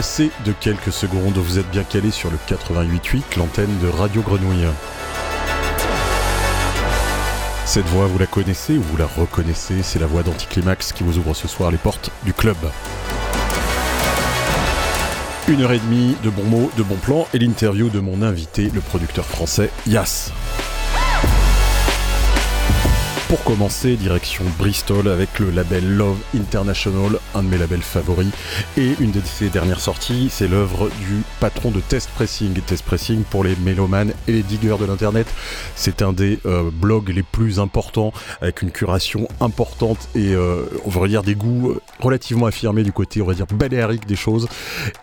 passez 0.00 0.30
de 0.46 0.52
quelques 0.52 0.92
secondes, 0.92 1.36
vous 1.36 1.58
êtes 1.58 1.70
bien 1.70 1.84
calés 1.84 2.10
sur 2.10 2.30
le 2.30 2.38
88.8, 2.48 3.36
l'antenne 3.36 3.68
de 3.82 3.88
Radio 3.88 4.22
Grenouille. 4.22 4.66
Cette 7.66 7.84
voix, 7.84 8.06
vous 8.06 8.18
la 8.18 8.26
connaissez 8.26 8.78
ou 8.78 8.82
vous 8.82 8.96
la 8.96 9.04
reconnaissez, 9.04 9.82
c'est 9.82 9.98
la 9.98 10.06
voix 10.06 10.22
d'Anticlimax 10.22 10.94
qui 10.94 11.02
vous 11.02 11.18
ouvre 11.18 11.34
ce 11.34 11.48
soir 11.48 11.70
les 11.70 11.76
portes 11.76 12.08
du 12.24 12.32
club. 12.32 12.56
Une 15.48 15.60
heure 15.60 15.72
et 15.72 15.80
demie 15.80 16.16
de 16.24 16.30
bons 16.30 16.44
mots, 16.44 16.70
de 16.78 16.82
bons 16.82 16.96
plans 16.96 17.28
et 17.34 17.38
l'interview 17.38 17.90
de 17.90 18.00
mon 18.00 18.22
invité, 18.22 18.70
le 18.72 18.80
producteur 18.80 19.26
français 19.26 19.70
Yas. 19.86 20.32
Pour 23.30 23.44
commencer, 23.44 23.94
direction 23.94 24.44
Bristol 24.58 25.06
avec 25.06 25.38
le 25.38 25.52
label 25.52 25.96
Love 25.96 26.18
International, 26.34 27.20
un 27.36 27.44
de 27.44 27.48
mes 27.48 27.58
labels 27.58 27.80
favoris. 27.80 28.26
Et 28.76 28.96
une 28.98 29.12
de 29.12 29.20
ses 29.20 29.50
dernières 29.50 29.78
sorties, 29.78 30.26
c'est 30.32 30.48
l'œuvre 30.48 30.88
du 30.88 31.22
patron 31.38 31.70
de 31.70 31.78
Test 31.78 32.10
Pressing. 32.10 32.52
Test 32.54 32.84
Pressing 32.84 33.22
pour 33.22 33.44
les 33.44 33.54
mélomanes 33.64 34.14
et 34.26 34.32
les 34.32 34.42
diggers 34.42 34.78
de 34.80 34.84
l'internet. 34.84 35.28
C'est 35.76 36.02
un 36.02 36.12
des 36.12 36.40
euh, 36.44 36.72
blogs 36.72 37.10
les 37.10 37.22
plus 37.22 37.60
importants, 37.60 38.12
avec 38.40 38.62
une 38.62 38.72
curation 38.72 39.28
importante 39.40 40.08
et 40.16 40.34
euh, 40.34 40.64
on 40.84 40.90
va 40.90 41.06
dire 41.06 41.22
des 41.22 41.36
goûts 41.36 41.76
relativement 42.00 42.46
affirmés 42.46 42.82
du 42.82 42.90
côté, 42.90 43.22
on 43.22 43.26
va 43.26 43.34
dire, 43.34 43.46
baléarique 43.46 44.08
des 44.08 44.16
choses. 44.16 44.48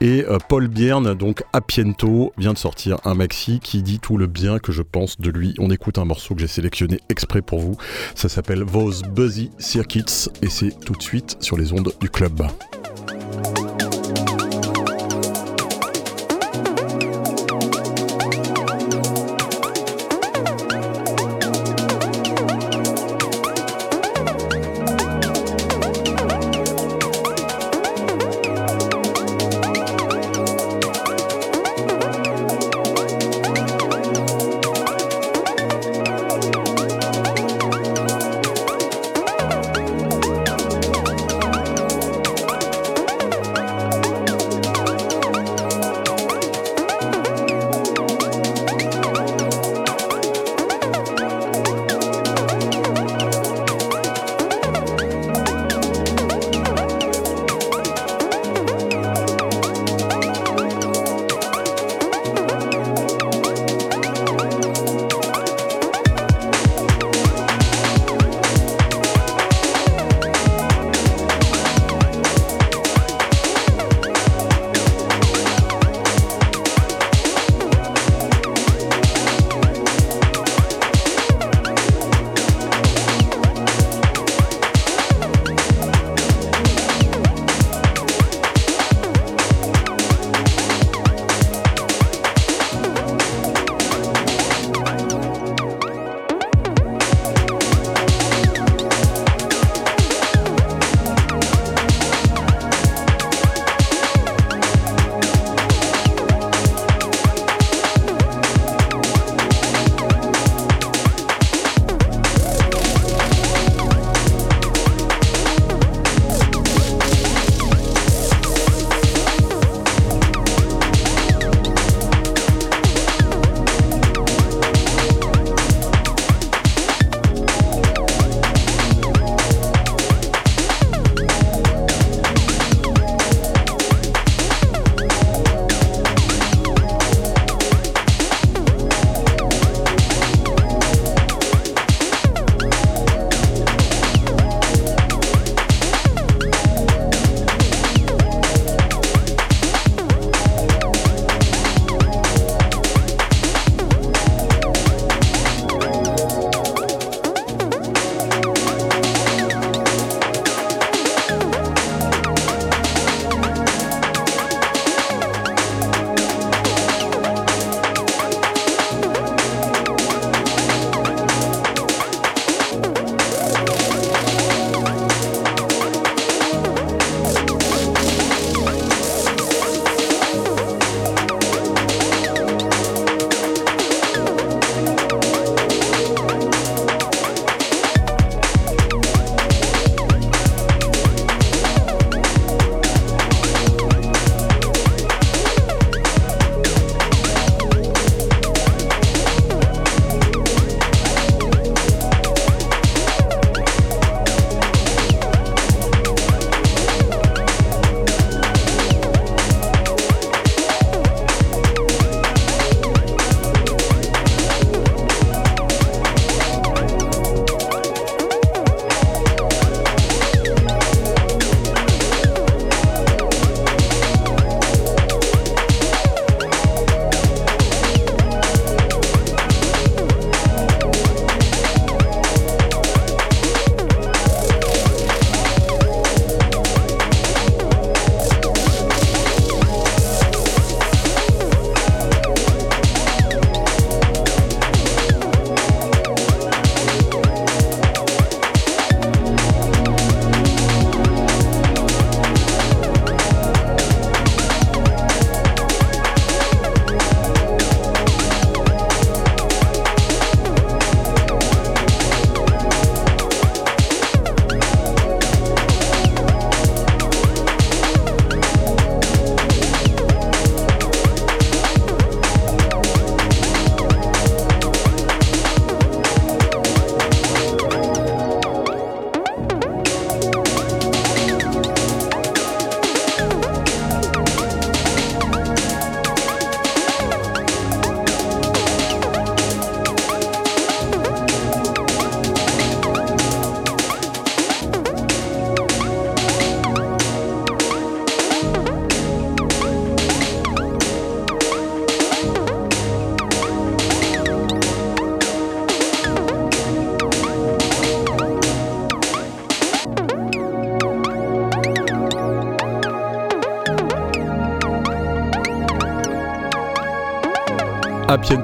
Et 0.02 0.26
euh, 0.28 0.38
Paul 0.50 0.68
Bierne, 0.68 1.14
donc 1.14 1.44
à 1.54 1.62
Piento, 1.62 2.34
vient 2.38 2.52
de 2.52 2.58
sortir 2.58 2.98
un 3.06 3.14
maxi 3.14 3.62
qui 3.64 3.82
dit 3.84 4.00
tout 4.00 4.18
le 4.18 4.28
bien 4.28 4.60
que 4.60 4.74
je 4.74 4.82
pense 4.82 5.18
de 5.18 5.30
lui. 5.30 5.54
On 5.60 5.72
écoute 5.72 5.98
un 5.98 6.04
morceau 6.04 6.36
que 6.36 6.42
j'ai 6.42 6.48
sélectionné 6.48 7.00
exprès 7.08 7.42
pour 7.42 7.62
vous. 7.62 7.78
Ça 8.18 8.30
s'appelle 8.30 8.66
Those 8.66 9.04
Buzzy 9.04 9.52
Circuits 9.60 10.28
et 10.42 10.50
c'est 10.50 10.72
tout 10.72 10.94
de 10.94 11.04
suite 11.04 11.38
sur 11.40 11.56
les 11.56 11.72
ondes 11.72 11.94
du 12.02 12.10
club. 12.10 12.48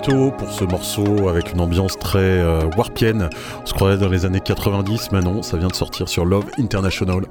Pour 0.03 0.51
ce 0.51 0.65
morceau 0.65 1.29
avec 1.29 1.53
une 1.53 1.61
ambiance 1.61 1.97
très 1.97 2.19
euh, 2.19 2.69
warpienne. 2.77 3.29
On 3.61 3.65
se 3.65 3.73
croirait 3.73 3.97
dans 3.97 4.09
les 4.09 4.25
années 4.25 4.41
90, 4.41 5.09
mais 5.13 5.21
non, 5.21 5.41
ça 5.41 5.55
vient 5.55 5.69
de 5.69 5.75
sortir 5.75 6.09
sur 6.09 6.25
Love 6.25 6.45
International, 6.59 7.21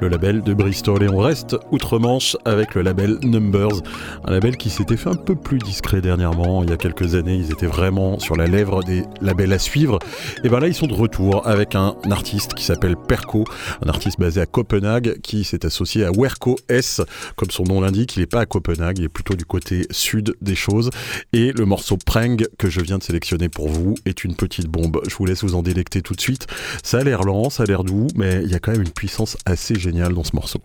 le 0.00 0.08
label 0.08 0.42
de 0.42 0.54
Bristol. 0.54 1.02
Et 1.02 1.08
on 1.10 1.18
reste 1.18 1.56
outre-Manche 1.72 2.38
avec 2.46 2.74
le 2.74 2.80
label 2.80 3.18
Numbers, 3.22 3.82
un 4.24 4.30
label 4.30 4.56
qui 4.56 4.70
s'était 4.70 4.96
fait 4.96 5.10
un 5.10 5.16
peu 5.16 5.34
plus 5.34 5.58
discret 5.58 6.00
dernièrement. 6.00 6.62
Il 6.62 6.70
y 6.70 6.72
a 6.72 6.76
quelques 6.76 7.14
années, 7.14 7.34
ils 7.34 7.50
étaient 7.50 7.66
vraiment 7.66 8.18
sur 8.18 8.36
la 8.36 8.46
lèvre 8.46 8.82
des 8.82 9.02
labels 9.20 9.52
à 9.52 9.58
suivre. 9.58 9.98
Et 10.44 10.48
ben 10.48 10.60
là, 10.60 10.68
ils 10.68 10.74
sont 10.74 10.86
de 10.86 10.94
retour 10.94 11.46
avec 11.46 11.74
un 11.74 11.96
artiste 12.10 12.54
qui 12.54 12.64
s'appelle 12.64 12.96
Perco, 12.96 13.44
un 13.84 13.88
artiste 13.88 14.20
basé 14.20 14.40
à 14.40 14.46
Copenhague 14.46 15.20
qui 15.22 15.44
s'est 15.44 15.66
associé 15.66 16.04
à 16.04 16.10
Werco 16.12 16.56
S. 16.68 17.00
Comme 17.36 17.50
son 17.50 17.64
nom 17.64 17.80
l'indique, 17.80 18.16
il 18.16 18.20
n'est 18.20 18.26
pas 18.26 18.40
à 18.40 18.46
Copenhague, 18.46 18.98
il 18.98 19.04
est 19.04 19.08
plutôt 19.08 19.34
du 19.34 19.44
côté 19.44 19.86
sud 19.90 20.34
des 20.40 20.54
choses. 20.54 20.90
Et 21.32 21.52
le 21.52 21.64
morceau 21.64 21.96
Prang 21.96 22.36
que 22.58 22.70
je 22.70 22.80
viens 22.80 22.98
de 22.98 23.02
sélectionner 23.02 23.48
pour 23.48 23.68
vous 23.68 23.94
est 24.04 24.24
une 24.24 24.34
petite 24.34 24.66
bombe. 24.66 25.00
Je 25.08 25.14
vous 25.16 25.26
laisse 25.26 25.42
vous 25.42 25.54
en 25.54 25.62
délecter 25.62 26.02
tout 26.02 26.14
de 26.14 26.20
suite. 26.20 26.46
Ça 26.82 26.98
a 26.98 27.04
l'air 27.04 27.22
lent, 27.22 27.50
ça 27.50 27.64
a 27.64 27.66
l'air 27.66 27.84
doux, 27.84 28.06
mais 28.16 28.42
il 28.44 28.50
y 28.50 28.54
a 28.54 28.58
quand 28.58 28.72
même 28.72 28.82
une 28.82 28.90
puissance 28.90 29.36
assez 29.46 29.74
géniale 29.74 30.14
dans 30.14 30.24
ce 30.24 30.34
morceau. 30.34 30.60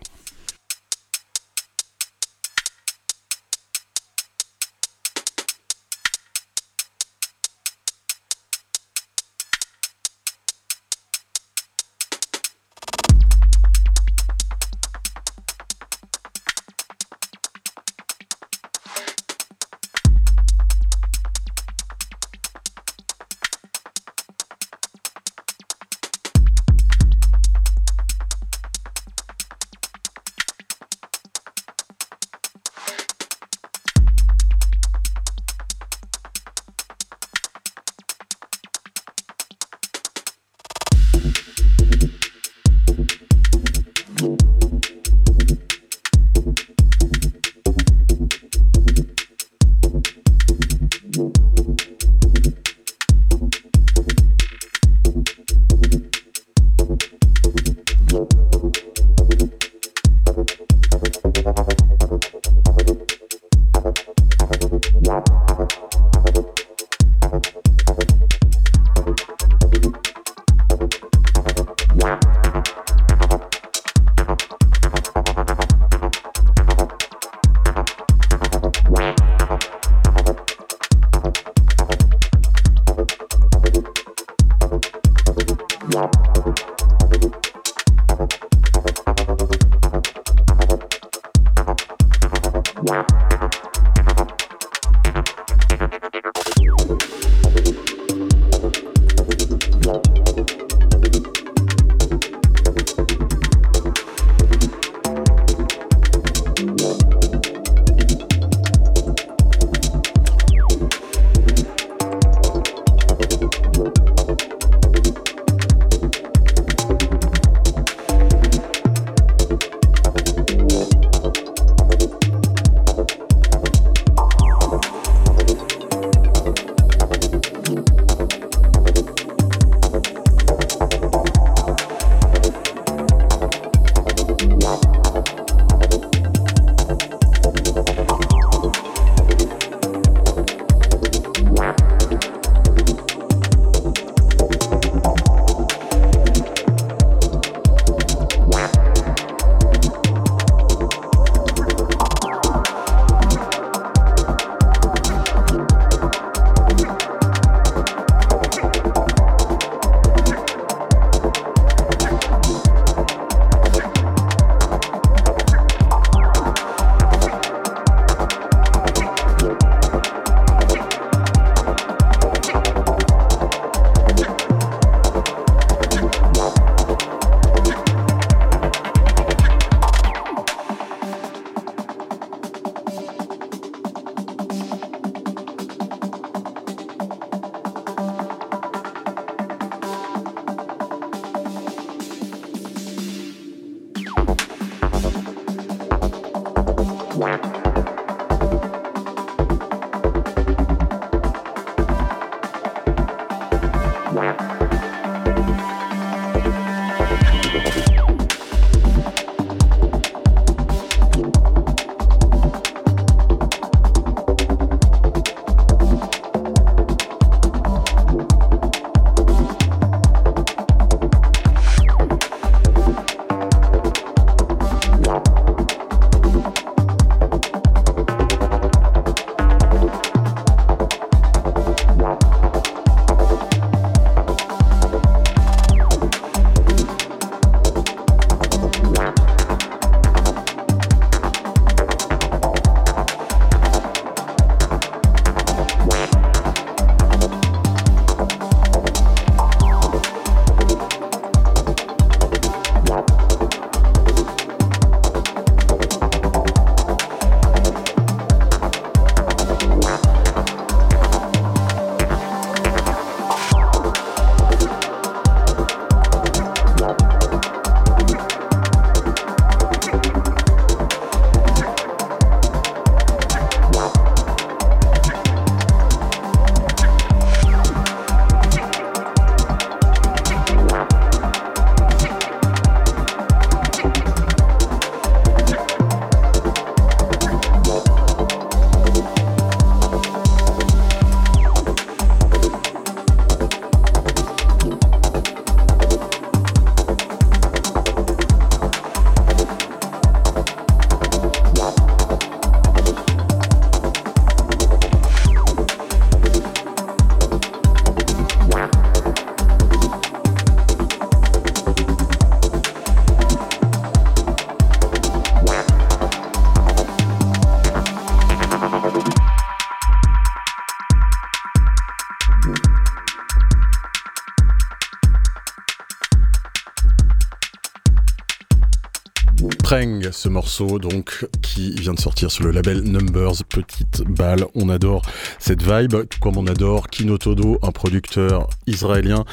Ce 330.11 330.29
morceau 330.29 330.79
donc 330.79 331.27
qui 331.41 331.71
vient 331.71 331.93
de 331.93 331.99
sortir 331.99 332.31
sur 332.31 332.43
le 332.43 332.51
label 332.51 332.81
Numbers, 332.81 333.43
petite 333.49 334.03
balle. 334.07 334.45
On 334.55 334.69
adore 334.69 335.01
cette 335.39 335.61
vibe, 335.61 335.95
comme 336.19 336.37
on 336.37 336.47
adore 336.47 336.87
Kino 336.87 337.17
Todo, 337.17 337.57
un 337.61 337.71
producteur 337.71 338.49
israélien 338.67 339.25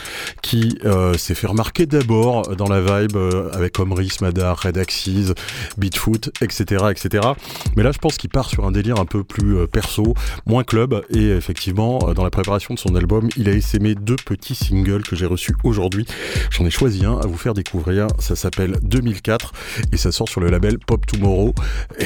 qui 0.43 0.79
euh, 0.85 1.15
s'est 1.15 1.35
fait 1.35 1.47
remarquer 1.47 1.87
d'abord 1.87 2.57
dans 2.57 2.69
la 2.69 2.81
vibe 2.81 3.17
euh, 3.17 3.51
avec 3.53 3.79
Omri, 3.79 4.09
Smadar, 4.09 4.59
Red 4.59 4.79
Axis, 4.79 5.33
Beatfoot, 5.77 6.31
etc., 6.41 6.87
etc. 6.91 7.29
Mais 7.77 7.83
là, 7.83 7.93
je 7.93 7.99
pense 7.99 8.17
qu'il 8.17 8.31
part 8.31 8.49
sur 8.49 8.65
un 8.65 8.73
délire 8.73 9.01
un 9.01 9.07
peu 9.07 9.25
plus 9.25 9.57
euh, 9.57 9.67
perso, 9.67 10.15
moins 10.47 10.65
club, 10.65 11.05
et 11.11 11.29
effectivement, 11.31 12.13
dans 12.15 12.25
la 12.25 12.31
préparation 12.31 12.75
de 12.75 12.79
son 12.79 12.95
album, 12.95 13.29
il 13.37 13.49
a 13.49 13.53
essaimé 13.53 13.95
deux 13.95 14.17
petits 14.17 14.55
singles 14.55 15.03
que 15.03 15.17
j'ai 15.17 15.27
reçus 15.27 15.55
aujourd'hui. 15.65 16.07
J'en 16.51 16.65
ai 16.67 16.71
choisi 16.71 17.05
un 17.05 17.19
à 17.19 17.27
vous 17.27 17.37
faire 17.37 17.55
découvrir. 17.55 18.07
Ça 18.19 18.37
s'appelle 18.37 18.79
2004 18.83 19.53
et 19.93 19.97
ça 19.97 20.13
sort 20.13 20.29
sur 20.29 20.41
le 20.41 20.49
label 20.49 20.79
Pop 20.79 21.05
Tomorrow. 21.07 21.55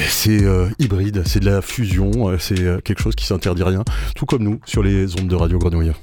C'est 0.09 0.43
euh, 0.43 0.69
hybride, 0.79 1.23
c'est 1.25 1.39
de 1.39 1.45
la 1.45 1.61
fusion, 1.61 2.29
euh, 2.29 2.37
c'est 2.37 2.59
euh, 2.59 2.79
quelque 2.79 3.01
chose 3.01 3.15
qui 3.15 3.25
s'interdit 3.25 3.63
rien, 3.63 3.83
tout 4.15 4.25
comme 4.25 4.43
nous 4.43 4.59
sur 4.65 4.83
les 4.83 5.19
ondes 5.19 5.27
de 5.27 5.35
Radio 5.35 5.59
Grenouille. 5.59 5.93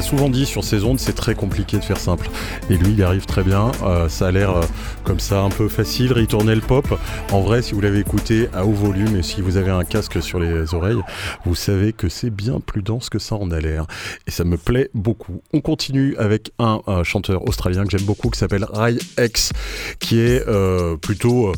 Souvent 0.00 0.28
dit 0.28 0.46
sur 0.46 0.64
ces 0.64 0.84
ondes, 0.84 0.98
c'est 0.98 1.14
très 1.14 1.34
compliqué 1.34 1.78
de 1.78 1.84
faire 1.84 1.98
simple. 1.98 2.28
Et 2.70 2.76
lui, 2.76 2.92
il 2.92 3.02
arrive 3.02 3.26
très 3.26 3.42
bien. 3.42 3.70
Euh, 3.82 4.08
ça 4.08 4.28
a 4.28 4.30
l'air 4.30 4.56
euh, 4.56 4.62
comme 5.04 5.20
ça 5.20 5.40
un 5.40 5.48
peu 5.48 5.68
facile, 5.68 6.12
le 6.12 6.60
pop. 6.60 6.86
En 7.32 7.40
vrai, 7.40 7.62
si 7.62 7.74
vous 7.74 7.80
l'avez 7.80 8.00
écouté 8.00 8.48
à 8.52 8.64
haut 8.64 8.72
volume 8.72 9.16
et 9.16 9.22
si 9.22 9.40
vous 9.40 9.56
avez 9.56 9.70
un 9.70 9.84
casque 9.84 10.22
sur 10.22 10.38
les 10.38 10.74
oreilles, 10.74 11.00
vous 11.44 11.54
savez 11.54 11.92
que 11.92 12.08
c'est 12.08 12.30
bien 12.30 12.60
plus 12.60 12.82
dense 12.82 13.08
que 13.08 13.18
ça 13.18 13.36
en 13.36 13.50
a 13.50 13.60
l'air. 13.60 13.86
Et 14.26 14.30
ça 14.30 14.44
me 14.44 14.56
plaît 14.56 14.90
beaucoup. 14.94 15.40
On 15.52 15.60
continue 15.60 16.16
avec 16.16 16.52
un, 16.58 16.80
chanteur 17.02 17.46
australien 17.48 17.84
que 17.84 17.90
j'aime 17.90 18.06
beaucoup 18.06 18.30
qui 18.30 18.38
s'appelle 18.38 18.66
Ray 18.70 18.98
X, 19.18 19.52
qui 19.98 20.20
est 20.20 20.46
euh, 20.48 20.96
plutôt 20.96 21.52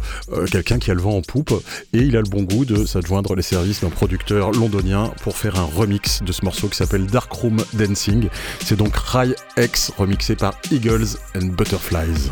quelqu'un 0.51 0.79
qui 0.79 0.90
a 0.90 0.94
le 0.94 1.01
vent 1.01 1.16
en 1.16 1.22
poupe 1.22 1.53
et 1.92 1.98
il 1.98 2.16
a 2.16 2.20
le 2.20 2.29
bon 2.29 2.42
goût 2.42 2.64
de 2.64 2.85
s'adjoindre 2.85 3.35
les 3.35 3.42
services 3.42 3.81
d'un 3.81 3.90
producteur 3.90 4.51
londonien 4.53 5.12
pour 5.22 5.37
faire 5.37 5.59
un 5.59 5.64
remix 5.64 6.22
de 6.22 6.33
ce 6.33 6.44
morceau 6.44 6.68
qui 6.68 6.77
s'appelle 6.77 7.07
Dark 7.07 7.33
Room 7.33 7.59
Dancing. 7.74 8.28
C'est 8.64 8.77
donc 8.77 8.95
Rai 8.97 9.35
X 9.57 9.93
remixé 9.97 10.37
par 10.37 10.55
Eagles 10.71 11.17
and 11.35 11.47
Butterflies. 11.47 12.31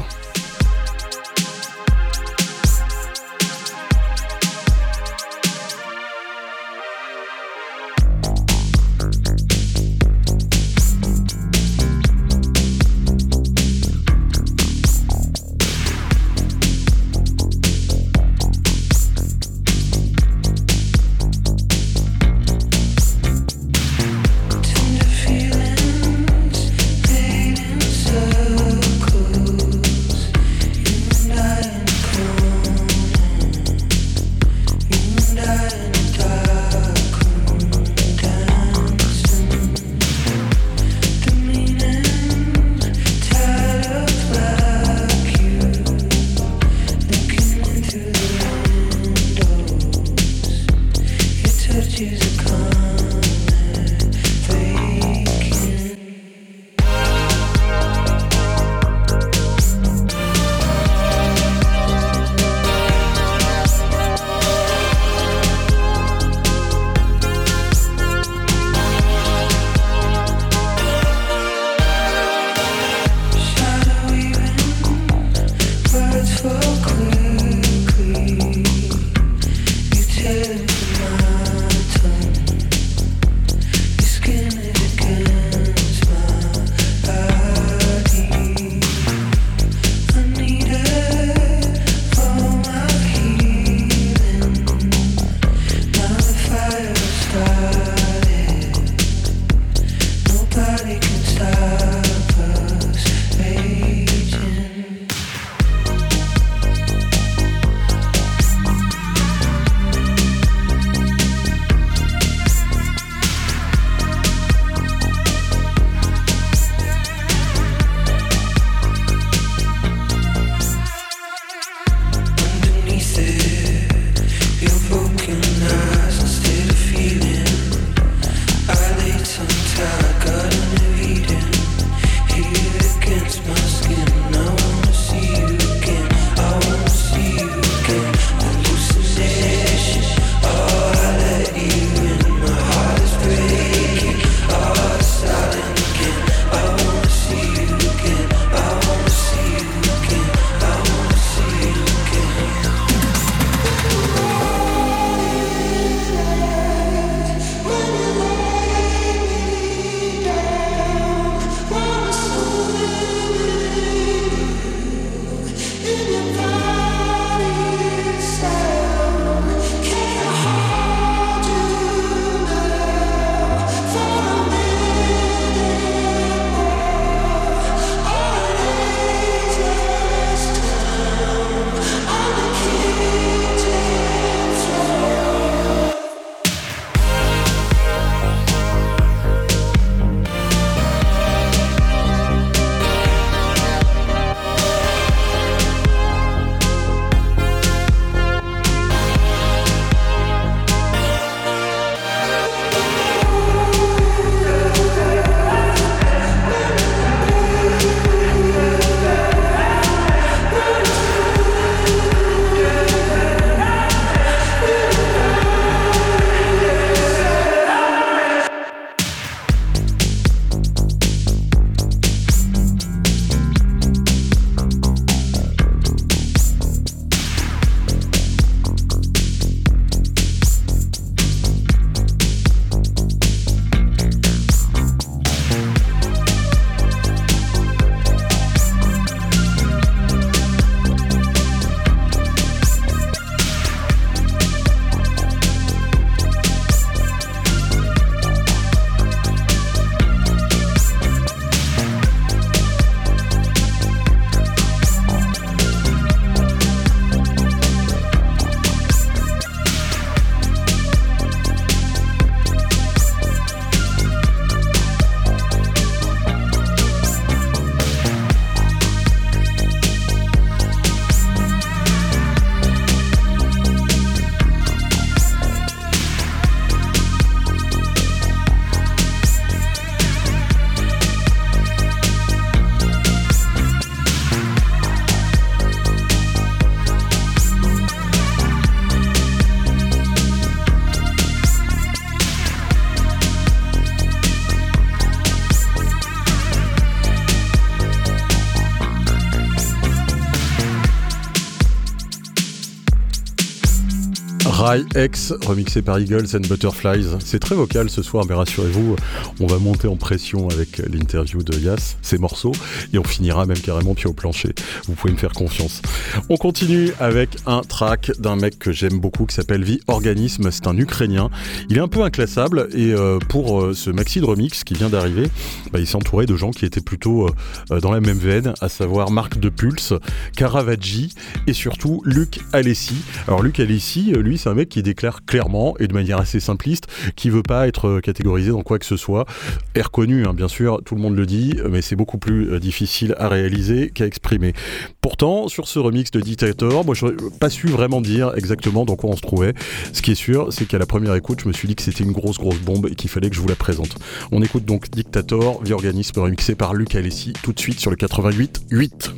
Dry 304.67 304.85
X, 304.97 305.33
remixé 305.47 305.81
par 305.81 306.01
Eagles 306.01 306.27
and 306.35 306.41
Butterflies. 306.49 307.07
C'est 307.25 307.39
très 307.39 307.55
vocal 307.55 307.89
ce 307.89 308.03
soir, 308.03 308.25
mais 308.29 308.35
rassurez-vous, 308.35 308.97
on 309.39 309.47
va 309.47 309.59
monter 309.59 309.87
en 309.87 309.95
pression 309.95 310.49
avec 310.49 310.79
l'interview 310.79 311.45
de 311.45 311.57
Yas, 311.57 311.97
ces 312.03 312.19
morceaux, 312.19 312.51
et 312.93 312.99
on 312.99 313.05
finira 313.05 313.47
même 313.47 313.61
carrément 313.61 313.95
pied 313.95 314.07
au 314.07 314.13
plancher. 314.13 314.57
Vous 314.89 314.95
pouvez 314.95 315.13
me 315.13 315.19
faire 315.19 315.35
confiance. 315.35 315.83
On 316.29 316.37
continue 316.37 316.91
avec 316.99 317.37
un 317.47 317.61
track 317.61 318.11
d'un 318.19 318.35
mec 318.35 318.59
que 318.59 318.73
j'aime 318.73 318.99
beaucoup 318.99 319.27
qui 319.27 319.37
s'appelle 319.37 319.63
Vie 319.63 319.79
Organisme. 319.87 320.51
C'est 320.51 320.67
un 320.67 320.77
Ukrainien. 320.77 321.31
Il 321.71 321.77
est 321.77 321.81
un 321.81 321.87
peu 321.87 322.03
inclassable 322.03 322.67
et 322.75 322.93
euh, 322.93 323.21
pour 323.21 323.61
euh, 323.61 323.73
ce 323.73 323.91
maxi 323.91 324.19
de 324.19 324.25
remix 324.25 324.65
qui 324.65 324.75
vient 324.75 324.91
d'arriver, 324.91 325.29
bah, 325.71 325.79
il 325.79 325.87
s'est 325.87 325.95
entouré 325.95 326.27
de 326.27 326.35
gens 326.35 326.51
qui 326.51 326.65
étaient 326.65 326.81
plutôt 326.81 327.29
euh, 327.71 327.79
dans 327.79 327.93
la 327.93 328.01
même 328.01 328.19
veine, 328.19 328.55
à 328.61 328.69
savoir 328.69 329.13
Marc 329.13 329.39
de 329.39 329.49
Pulse, 329.49 329.95
Caravaggi 330.37 331.15
et 331.47 331.53
surtout 331.53 332.03
Luc 332.05 332.41
Alessi. 332.53 332.97
Alors 333.29 333.45
Luc 333.45 333.61
Alessi, 333.61 334.13
lui, 334.13 334.39
c'est 334.39 334.49
un 334.49 334.56
mec 334.57 334.69
qui 334.69 334.83
déclare 334.83 335.25
clairement 335.25 335.77
et 335.79 335.87
de 335.87 335.95
manière 335.95 336.19
assez 336.19 336.41
simpliste 336.41 336.87
qu'il 337.15 337.33
veut 337.33 337.43
pas 337.43 337.69
être 337.69 338.01
catégorisé 338.01 338.51
dans 338.51 338.63
quoi 338.63 338.79
que 338.79 338.87
ce 338.87 338.97
soit. 338.97 339.27
Est 339.75 339.83
reconnu, 339.83 340.27
hein, 340.27 340.35
bien 340.35 340.49
sûr, 340.49 340.81
tout 340.85 340.95
le 340.95 341.01
monde 341.01 341.17
le 341.17 341.27
dit, 341.27 341.55
mais 341.71 341.83
c'est 341.83 341.97
beaucoup 341.97 342.19
plus 342.19 342.59
difficile 342.61 343.15
à 343.19 343.29
réaliser 343.29 343.91
qu'à 343.91 344.07
exprimer. 344.07 344.53
Pourtant, 345.01 345.49
sur 345.49 345.69
ce 345.69 345.79
remix 345.79 346.11
de 346.11 346.21
Dictator, 346.21 346.85
moi, 346.85 346.95
je 346.95 347.07
n'ai 347.07 347.13
pas 347.39 347.51
su 347.51 347.69
vraiment 347.69 348.01
dire 348.01 348.33
exactement 348.37 348.85
dans 348.85 348.97
quoi 348.97 349.11
on 349.11 349.17
se 349.17 349.23
trouvait. 349.23 349.55
Ce 349.93 350.03
qui 350.03 350.13
est 350.13 350.17
sûr, 350.17 350.53
c'est 350.53 350.67
qu'à 350.67 350.79
la 350.79 350.87
première 350.87 351.15
écoute, 351.15 351.41
je 351.43 351.49
me 351.49 351.53
suis 351.53 351.69
dit 351.69 351.77
que 351.77 351.83
c'était 351.83 352.05
une 352.05 352.13
grosse, 352.13 352.39
grosse 352.39 352.59
bombe 352.59 352.89
et 352.91 352.95
qu'il 352.95 353.11
fallait 353.11 353.31
que 353.31 353.37
je 353.37 353.41
vous 353.41 353.49
la 353.49 353.57
présente. 353.57 353.97
On 354.33 354.43
écoute 354.43 354.65
donc 354.65 354.91
Dictator, 354.91 355.63
The 355.65 355.71
Organisme 355.71 356.21
remixé 356.21 356.55
par 356.55 356.75
Luc 356.75 356.95
Alessi, 356.95 357.33
tout 357.43 357.53
de 357.53 357.61
suite 357.61 357.81
sur 357.81 357.91
le 357.91 357.97
88 357.97 358.63
8. 358.71 359.13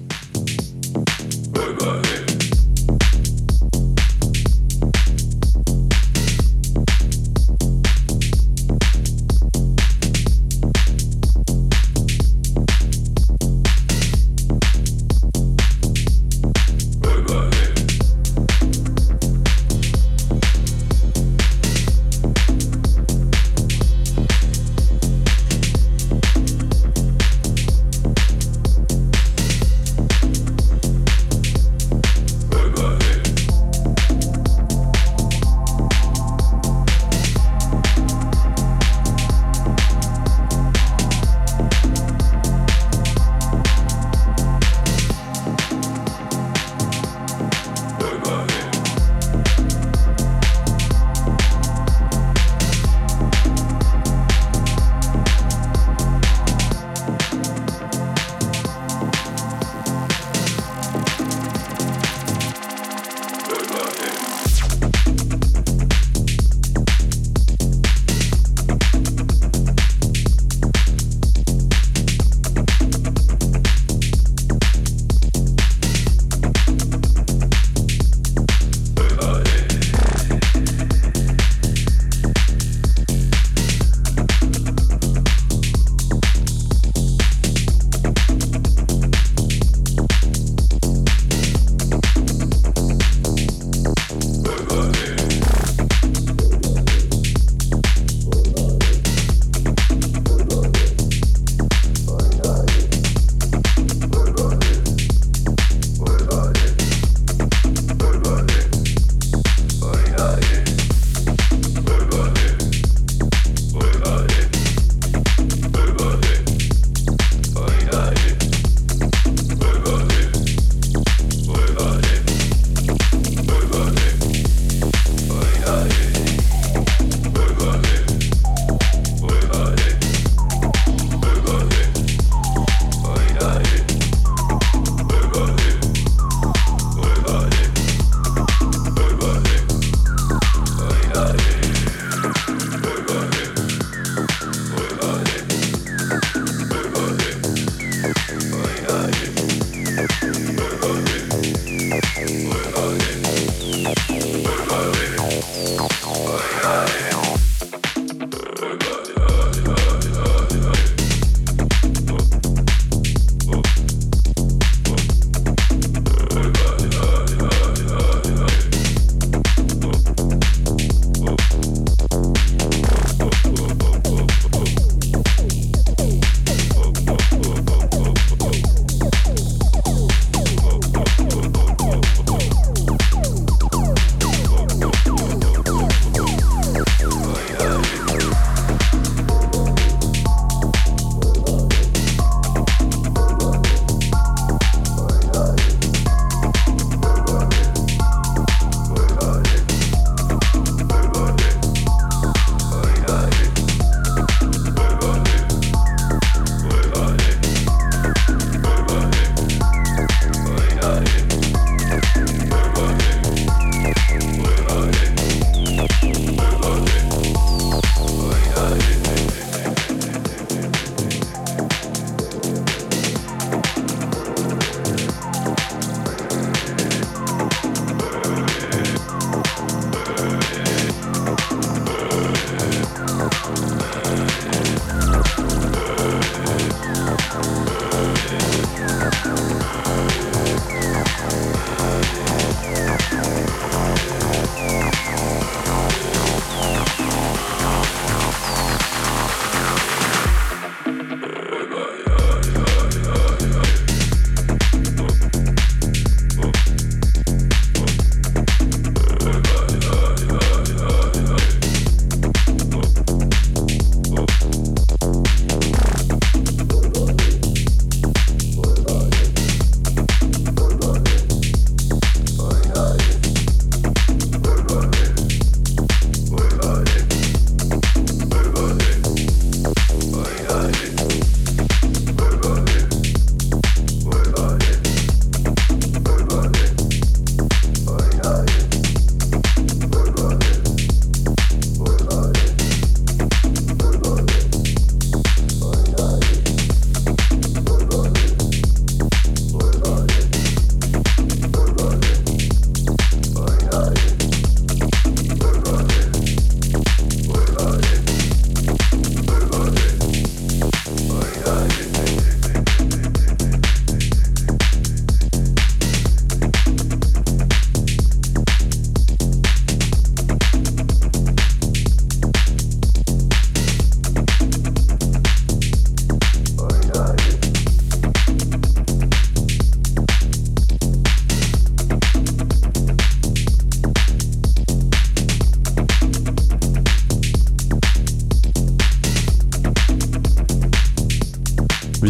The 1.54 1.97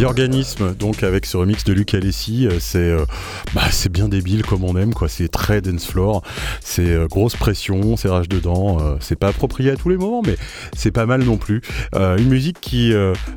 Organism, 0.04 0.74
donc 0.74 1.02
avec 1.02 1.26
ce 1.26 1.36
remix 1.36 1.64
de 1.64 1.72
Luc 1.72 1.92
Alessi, 1.92 2.46
euh, 2.46 2.60
c'est 2.60 2.78
euh, 2.78 3.04
bah, 3.54 3.62
c'est 3.70 3.90
bien 3.90 4.08
débile 4.08 4.44
comme 4.44 4.62
on 4.64 4.76
aime, 4.76 4.94
quoi. 4.94 5.08
C'est 5.08 5.28
très 5.28 5.60
dance 5.60 5.86
floor, 5.86 6.22
c'est 6.60 6.88
euh, 6.88 7.06
grosse 7.06 7.36
pression, 7.36 7.96
c'est 7.96 8.08
rage 8.08 8.28
dedans. 8.28 8.98
c'est 9.00 9.18
pas 9.18 9.28
approprié 9.28 9.70
à 9.70 9.76
tous 9.76 9.88
les 9.88 9.96
moments, 9.96 10.22
mais 10.24 10.36
c'est 10.76 10.90
pas 10.90 11.06
mal 11.06 11.22
non 11.22 11.36
plus. 11.36 11.62
une 11.94 12.28
musique 12.28 12.60
qui, 12.60 12.94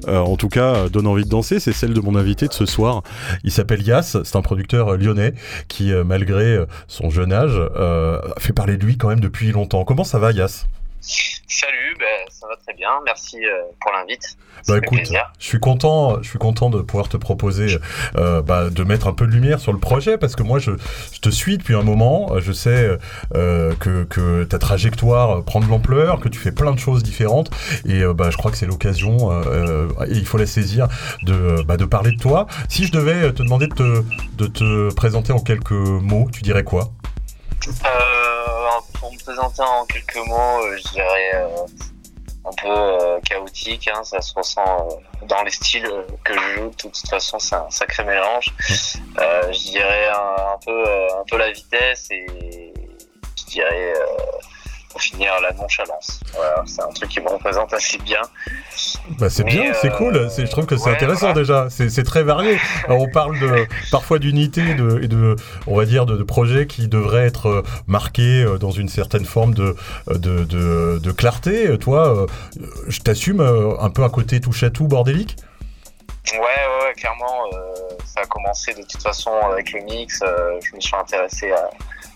en 0.08 0.36
tout 0.38 0.50
cas, 0.50 0.89
donne 0.89 1.08
envie 1.08 1.24
de 1.24 1.30
danser, 1.30 1.60
c'est 1.60 1.74
celle 1.74 1.93
de 1.93 2.02
mon 2.02 2.15
invité 2.15 2.47
de 2.47 2.54
ce 2.54 2.65
soir. 2.65 3.04
Il 3.43 3.52
s'appelle 3.52 3.82
Yas, 3.82 4.17
c'est 4.24 4.36
un 4.36 4.41
producteur 4.41 4.97
lyonnais 4.97 5.34
qui, 5.67 5.91
malgré 6.06 6.63
son 6.88 7.10
jeune 7.10 7.34
âge, 7.34 7.60
fait 8.39 8.54
parler 8.54 8.78
de 8.78 8.86
lui 8.86 8.97
quand 8.97 9.10
même 9.10 9.19
depuis 9.19 9.52
longtemps. 9.52 9.84
Comment 9.84 10.04
ça 10.04 10.19
va, 10.19 10.32
Yas? 10.32 10.65
Salut, 11.02 11.95
ben, 12.00 12.26
ça 12.30 12.47
va 12.47 12.56
très 12.58 12.74
bien. 12.74 12.91
Merci 13.06 13.38
pour 13.80 13.91
l'invite. 13.93 14.38
Bah 14.67 14.78
écoute, 14.78 15.02
je 15.39 15.45
suis 15.45 15.60
content, 15.60 16.21
je 16.21 16.30
suis 16.30 16.39
content 16.39 16.69
de 16.69 16.82
pouvoir 16.82 17.10
te 17.10 17.17
proposer 17.17 17.78
euh, 18.15 18.41
bah, 18.41 18.69
de 18.69 18.84
mettre 18.84 19.08
un 19.08 19.13
peu 19.13 19.26
de 19.26 19.32
lumière 19.32 19.60
sur 19.60 19.74
le 19.74 19.80
projet 19.80 20.17
parce 20.17 20.36
que 20.36 20.43
moi 20.43 20.60
je, 20.60 20.71
te 21.21 21.30
suis 21.30 21.58
depuis 21.58 21.76
un 21.76 21.84
moment. 21.84 22.39
Je 22.39 22.52
sais 22.52 22.97
euh, 23.36 23.74
que, 23.80 24.43
ta 24.43 24.60
trajectoire 24.60 25.43
prend 25.43 25.60
de 25.60 25.67
l'ampleur, 25.67 26.19
que 26.19 26.30
tu 26.30 26.39
fais 26.39 26.52
plein 26.52 26.71
de 26.71 26.80
choses 26.80 27.04
différentes 27.04 27.52
et 27.86 28.04
bah, 28.13 28.30
je 28.30 28.38
crois 28.38 28.52
que 28.52 28.58
c'est 28.58 28.65
l'occasion 28.65 29.32
et 29.41 30.12
il 30.12 30.26
faut 30.26 30.38
la 30.38 30.45
saisir 30.45 30.88
de, 31.24 31.63
bah, 31.63 31.78
de 31.78 31.86
parler 31.86 32.12
de 32.12 32.19
toi. 32.19 32.47
Si 32.69 32.86
je 32.86 32.91
devais 32.91 33.32
te 33.34 33.43
demander 33.43 33.67
de 33.67 33.76
te, 33.76 34.04
de 34.38 34.47
te 34.47 34.93
présenter 34.93 35.34
en 35.34 35.39
quelques 35.39 35.71
mots, 35.71 36.28
tu 36.32 36.41
dirais 36.41 36.63
quoi? 36.63 36.91
Pour 39.00 39.12
me 39.12 39.17
présenter 39.17 39.62
en 39.62 39.86
quelques 39.86 40.28
mots, 40.28 40.63
euh, 40.63 40.78
je 40.78 40.91
dirais 40.91 41.32
euh, 41.34 41.65
un 42.45 42.51
peu 42.51 42.67
euh, 42.69 43.19
chaotique. 43.21 43.88
Hein, 43.88 44.04
ça 44.04 44.21
se 44.21 44.34
ressent 44.34 44.88
dans 45.23 45.43
les 45.43 45.51
styles 45.51 45.89
que 46.23 46.34
je 46.34 46.56
joue. 46.56 46.69
De 46.69 46.75
toute 46.75 46.97
façon, 47.10 47.39
c'est 47.39 47.56
un 47.56 47.69
sacré 47.69 48.04
mélange. 48.04 48.54
je 49.17 49.71
dirais 49.71 50.10
un, 50.10 50.58
peu, 50.65 50.84
un 51.19 51.23
peu 51.30 51.38
la 51.38 51.51
vitesse 51.51 52.10
et 52.12 52.73
je 53.38 53.45
dirais 53.45 53.93
pour 54.91 55.01
finir 55.01 55.32
la 55.41 55.54
nonchalance. 55.54 56.19
Voilà, 56.34 56.63
c'est 56.65 56.82
un 56.82 56.89
truc 56.89 57.10
qui 57.10 57.21
me 57.21 57.30
représente 57.30 57.73
assez 57.73 57.97
bien. 57.99 58.21
Bah 59.17 59.30
c'est 59.30 59.43
bien, 59.43 59.73
c'est 59.73 59.91
cool. 59.91 60.15
Euh, 60.15 60.30
je 60.30 60.49
trouve 60.49 60.65
que 60.65 60.77
c'est 60.77 60.89
intéressant 60.89 61.34
déjà. 61.34 61.67
C'est 61.69 62.04
très 62.04 62.23
varié. 62.23 62.58
on 62.89 63.08
parle 63.08 63.39
de 63.39 63.67
parfois 63.91 64.19
d'unité 64.19 64.75
de, 64.75 65.01
et 65.01 65.08
de, 65.08 65.36
on 65.67 65.75
va 65.75 65.86
dire, 65.86 66.06
de, 66.06 66.21
projets 66.23 66.67
qui 66.67 66.88
devraient 66.88 67.25
être 67.25 67.47
euh, 67.47 67.63
marqués 67.88 68.43
euh, 68.43 68.58
dans 68.58 68.71
une 68.71 68.89
certaine 68.89 69.25
forme 69.25 69.54
de, 69.54 69.75
de, 70.08 70.99
de 70.99 71.12
clarté. 71.12 71.77
Toi, 71.77 72.27
je 72.88 72.99
t'assume 72.99 73.41
un 73.41 73.89
peu 73.89 74.04
un 74.04 74.10
côté 74.10 74.39
touche 74.41 74.63
à 74.63 74.69
tout 74.69 74.88
bordélique? 74.88 75.38
Ouais, 76.34 76.39
ouais, 76.39 76.93
clairement. 76.95 77.49
ça 78.06 78.21
a 78.21 78.25
commencé 78.25 78.73
de 78.73 78.84
toute 78.84 79.01
façon 79.01 79.32
avec 79.51 79.71
le 79.73 79.82
mix. 79.82 80.19
je 80.63 80.75
me 80.75 80.80
suis 80.80 80.95
intéressé 80.95 81.51
à 81.51 81.69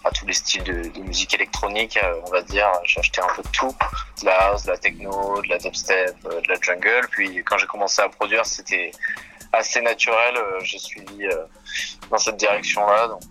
à 0.05 0.11
tous 0.11 0.25
les 0.27 0.33
styles 0.33 0.63
de, 0.63 0.99
musique 0.99 1.33
électronique, 1.33 1.97
euh, 2.01 2.21
on 2.27 2.29
va 2.29 2.41
dire. 2.43 2.67
J'ai 2.83 2.99
acheté 2.99 3.21
un 3.21 3.27
peu 3.35 3.41
de 3.41 3.47
tout, 3.49 3.75
de 4.21 4.25
la 4.25 4.49
house, 4.49 4.63
de 4.63 4.71
la 4.71 4.77
techno, 4.77 5.41
de 5.41 5.49
la 5.49 5.57
dubstep, 5.57 6.15
euh, 6.25 6.41
de 6.41 6.47
la 6.47 6.55
jungle. 6.61 7.07
Puis 7.09 7.43
quand 7.43 7.57
j'ai 7.57 7.65
commencé 7.65 8.01
à 8.01 8.09
produire, 8.09 8.45
c'était 8.45 8.91
assez 9.51 9.81
naturel. 9.81 10.37
Euh, 10.37 10.59
j'ai 10.61 10.77
suivi 10.77 11.27
dans 12.11 12.19
cette 12.19 12.37
direction-là. 12.37 13.07
Donc 13.07 13.23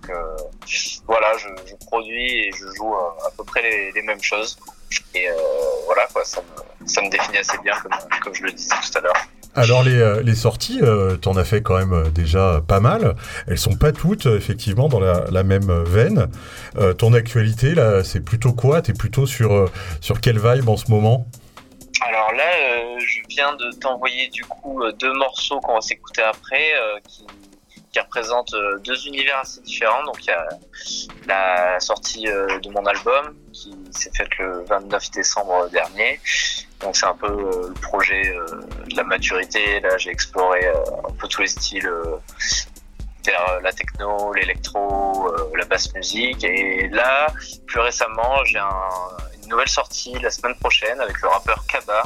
voilà, 1.06 1.36
je, 1.38 1.48
produis 1.86 2.46
et 2.46 2.52
je 2.52 2.66
joue 2.76 2.94
à, 2.94 3.30
peu 3.36 3.44
près 3.44 3.62
les, 3.92 4.02
mêmes 4.02 4.22
choses. 4.22 4.58
Et 5.14 5.28
voilà, 5.86 6.06
quoi, 6.12 6.24
ça 6.24 6.42
me, 7.02 7.08
définit 7.08 7.38
assez 7.38 7.58
bien, 7.58 7.74
comme 8.22 8.34
je 8.34 8.42
le 8.42 8.52
disais 8.52 8.74
tout 8.82 8.98
à 8.98 9.00
l'heure. 9.00 9.26
Alors 9.56 9.84
les, 9.84 10.00
euh, 10.00 10.34
sorties, 10.34 10.80
euh, 10.82 11.16
t'en 11.16 11.36
as 11.36 11.44
fait 11.44 11.62
quand 11.62 11.78
même 11.78 11.92
euh, 11.92 12.10
déjà 12.10 12.60
pas 12.66 12.80
mal. 12.80 13.14
Elles 13.46 13.58
sont 13.58 13.76
pas 13.76 13.92
toutes 13.92 14.26
effectivement 14.26 14.88
dans 14.88 14.98
la, 14.98 15.42
même 15.44 15.84
veine. 15.84 16.28
ton 16.98 17.12
actualité 17.12 17.74
là, 17.74 18.02
c'est 18.02 18.20
plutôt 18.20 18.52
quoi? 18.52 18.82
T'es 18.82 18.94
plutôt 18.94 19.26
sur 19.26 19.70
sur 20.00 20.20
quelle 20.20 20.38
vibe 20.38 20.68
en 20.68 20.76
ce 20.76 20.90
moment? 20.90 21.26
Alors 22.00 22.32
là, 22.32 22.98
je 22.98 23.20
viens 23.28 23.54
de 23.56 23.70
t'envoyer 23.78 24.28
du 24.28 24.42
coup 24.44 24.82
deux 24.98 25.12
morceaux 25.12 25.60
qu'on 25.60 25.74
va 25.74 25.80
s'écouter 25.80 26.22
après, 26.22 26.72
qui 27.94 28.00
représentent 28.00 28.54
deux 28.84 29.06
univers 29.06 29.38
assez 29.38 29.60
différents. 29.62 30.04
Donc 30.04 30.24
il 30.24 30.26
y 30.26 30.32
a 30.32 30.48
la 31.26 31.80
sortie 31.80 32.24
de 32.24 32.70
mon 32.70 32.84
album 32.84 33.36
qui 33.52 33.72
s'est 33.92 34.10
faite 34.14 34.36
le 34.38 34.64
29 34.64 35.10
décembre 35.12 35.68
dernier 35.70 36.18
donc 36.84 36.96
c'est 36.96 37.06
un 37.06 37.14
peu 37.14 37.26
euh, 37.26 37.68
le 37.68 37.74
projet 37.80 38.28
euh, 38.28 38.46
de 38.90 38.96
la 38.96 39.04
maturité. 39.04 39.80
Là, 39.80 39.96
j'ai 39.96 40.10
exploré 40.10 40.66
euh, 40.66 40.74
un 41.08 41.12
peu 41.12 41.26
tous 41.28 41.40
les 41.40 41.46
styles 41.48 41.90
vers 43.24 43.60
la 43.62 43.72
techno, 43.72 44.34
l'électro, 44.34 45.32
la 45.56 45.64
basse 45.64 45.94
musique. 45.94 46.44
Et 46.44 46.88
là, 46.88 47.28
plus 47.66 47.80
récemment, 47.80 48.44
j'ai 48.44 48.58
nouvelle 49.48 49.68
sortie 49.68 50.12
la 50.20 50.30
semaine 50.30 50.54
prochaine 50.56 51.00
avec 51.00 51.20
le 51.20 51.28
rappeur 51.28 51.64
Kaba. 51.66 52.02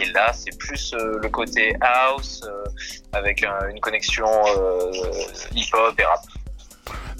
Et 0.00 0.06
là, 0.06 0.32
c'est 0.32 0.56
plus 0.58 0.94
le 0.94 1.28
côté 1.28 1.76
house 1.80 2.44
avec 3.12 3.42
une 3.42 3.80
connexion 3.80 4.26
hip-hop 5.54 5.98
et 5.98 6.04
rap. 6.04 6.20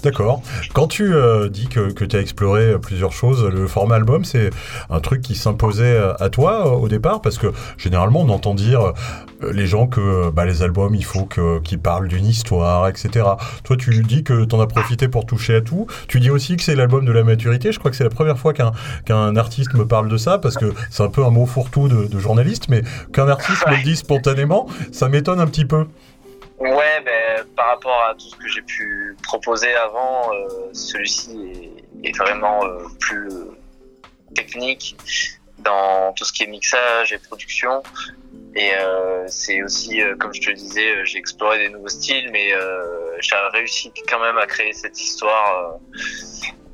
D'accord. 0.03 0.41
Quand 0.73 0.87
tu 0.87 1.13
euh, 1.13 1.47
dis 1.47 1.67
que, 1.67 1.91
que 1.93 2.03
tu 2.03 2.17
as 2.17 2.19
exploré 2.19 2.71
euh, 2.71 2.77
plusieurs 2.77 3.13
choses, 3.13 3.45
le 3.45 3.67
format 3.67 3.95
album, 3.95 4.25
c'est 4.25 4.49
un 4.89 4.99
truc 4.99 5.21
qui 5.21 5.33
s'imposait 5.33 5.95
euh, 5.95 6.13
à 6.19 6.29
toi 6.29 6.75
au 6.75 6.89
départ? 6.89 7.21
Parce 7.21 7.37
que 7.37 7.47
généralement, 7.77 8.19
on 8.19 8.29
entend 8.29 8.53
dire 8.53 8.91
les 9.49 9.65
gens 9.65 9.87
que 9.87 10.29
bah, 10.29 10.45
les 10.45 10.61
albums, 10.61 10.93
il 10.93 11.05
faut 11.05 11.25
qu'ils 11.25 11.79
parlent 11.79 12.09
d'une 12.09 12.25
histoire, 12.25 12.89
etc. 12.89 13.25
Toi, 13.63 13.77
tu 13.77 14.01
dis 14.03 14.23
que 14.23 14.43
tu 14.43 14.55
en 14.55 14.59
as 14.59 14.67
profité 14.67 15.07
pour 15.07 15.25
toucher 15.25 15.55
à 15.55 15.61
tout. 15.61 15.87
Tu 16.09 16.19
dis 16.19 16.29
aussi 16.29 16.57
que 16.57 16.63
c'est 16.63 16.75
l'album 16.75 17.05
de 17.05 17.11
la 17.13 17.23
maturité. 17.23 17.71
Je 17.71 17.79
crois 17.79 17.89
que 17.89 17.97
c'est 17.97 18.03
la 18.03 18.09
première 18.09 18.37
fois 18.37 18.53
qu'un 18.53 18.71
qu'un 19.05 19.35
artiste 19.37 19.73
me 19.73 19.87
parle 19.87 20.09
de 20.09 20.17
ça, 20.17 20.37
parce 20.37 20.55
que 20.55 20.73
c'est 20.89 21.03
un 21.03 21.09
peu 21.09 21.23
un 21.23 21.29
mot 21.29 21.45
fourre-tout 21.45 21.87
de, 21.87 22.07
de 22.07 22.19
journaliste, 22.19 22.67
mais 22.67 22.83
qu'un 23.13 23.29
artiste 23.29 23.65
me 23.69 23.77
le 23.77 23.83
dise 23.83 23.99
spontanément, 23.99 24.67
ça 24.91 25.07
m'étonne 25.07 25.39
un 25.39 25.47
petit 25.47 25.65
peu. 25.65 25.85
Ouais, 26.63 27.01
ben, 27.03 27.45
par 27.57 27.67
rapport 27.67 28.01
à 28.05 28.13
tout 28.13 28.29
ce 28.29 28.37
que 28.37 28.47
j'ai 28.47 28.61
pu 28.61 29.17
proposer 29.21 29.75
avant, 29.75 30.33
euh, 30.33 30.69
celui-ci 30.71 31.71
est, 32.05 32.17
vraiment 32.17 32.63
euh, 32.63 32.85
plus 33.01 33.29
technique 34.33 34.95
dans 35.59 36.13
tout 36.13 36.23
ce 36.23 36.31
qui 36.31 36.43
est 36.43 36.47
mixage 36.47 37.11
et 37.11 37.17
production. 37.17 37.83
Et 38.55 38.71
euh, 38.75 39.25
c'est 39.27 39.61
aussi, 39.61 39.99
comme 40.21 40.33
je 40.33 40.39
te 40.39 40.51
disais, 40.51 41.05
j'ai 41.05 41.17
exploré 41.17 41.57
des 41.57 41.69
nouveaux 41.69 41.89
styles, 41.89 42.29
mais 42.31 42.53
j'ai 43.19 43.35
réussi 43.51 43.91
quand 44.07 44.21
même 44.21 44.37
à 44.37 44.45
créer 44.45 44.71
cette 44.71 45.01
histoire 45.01 45.79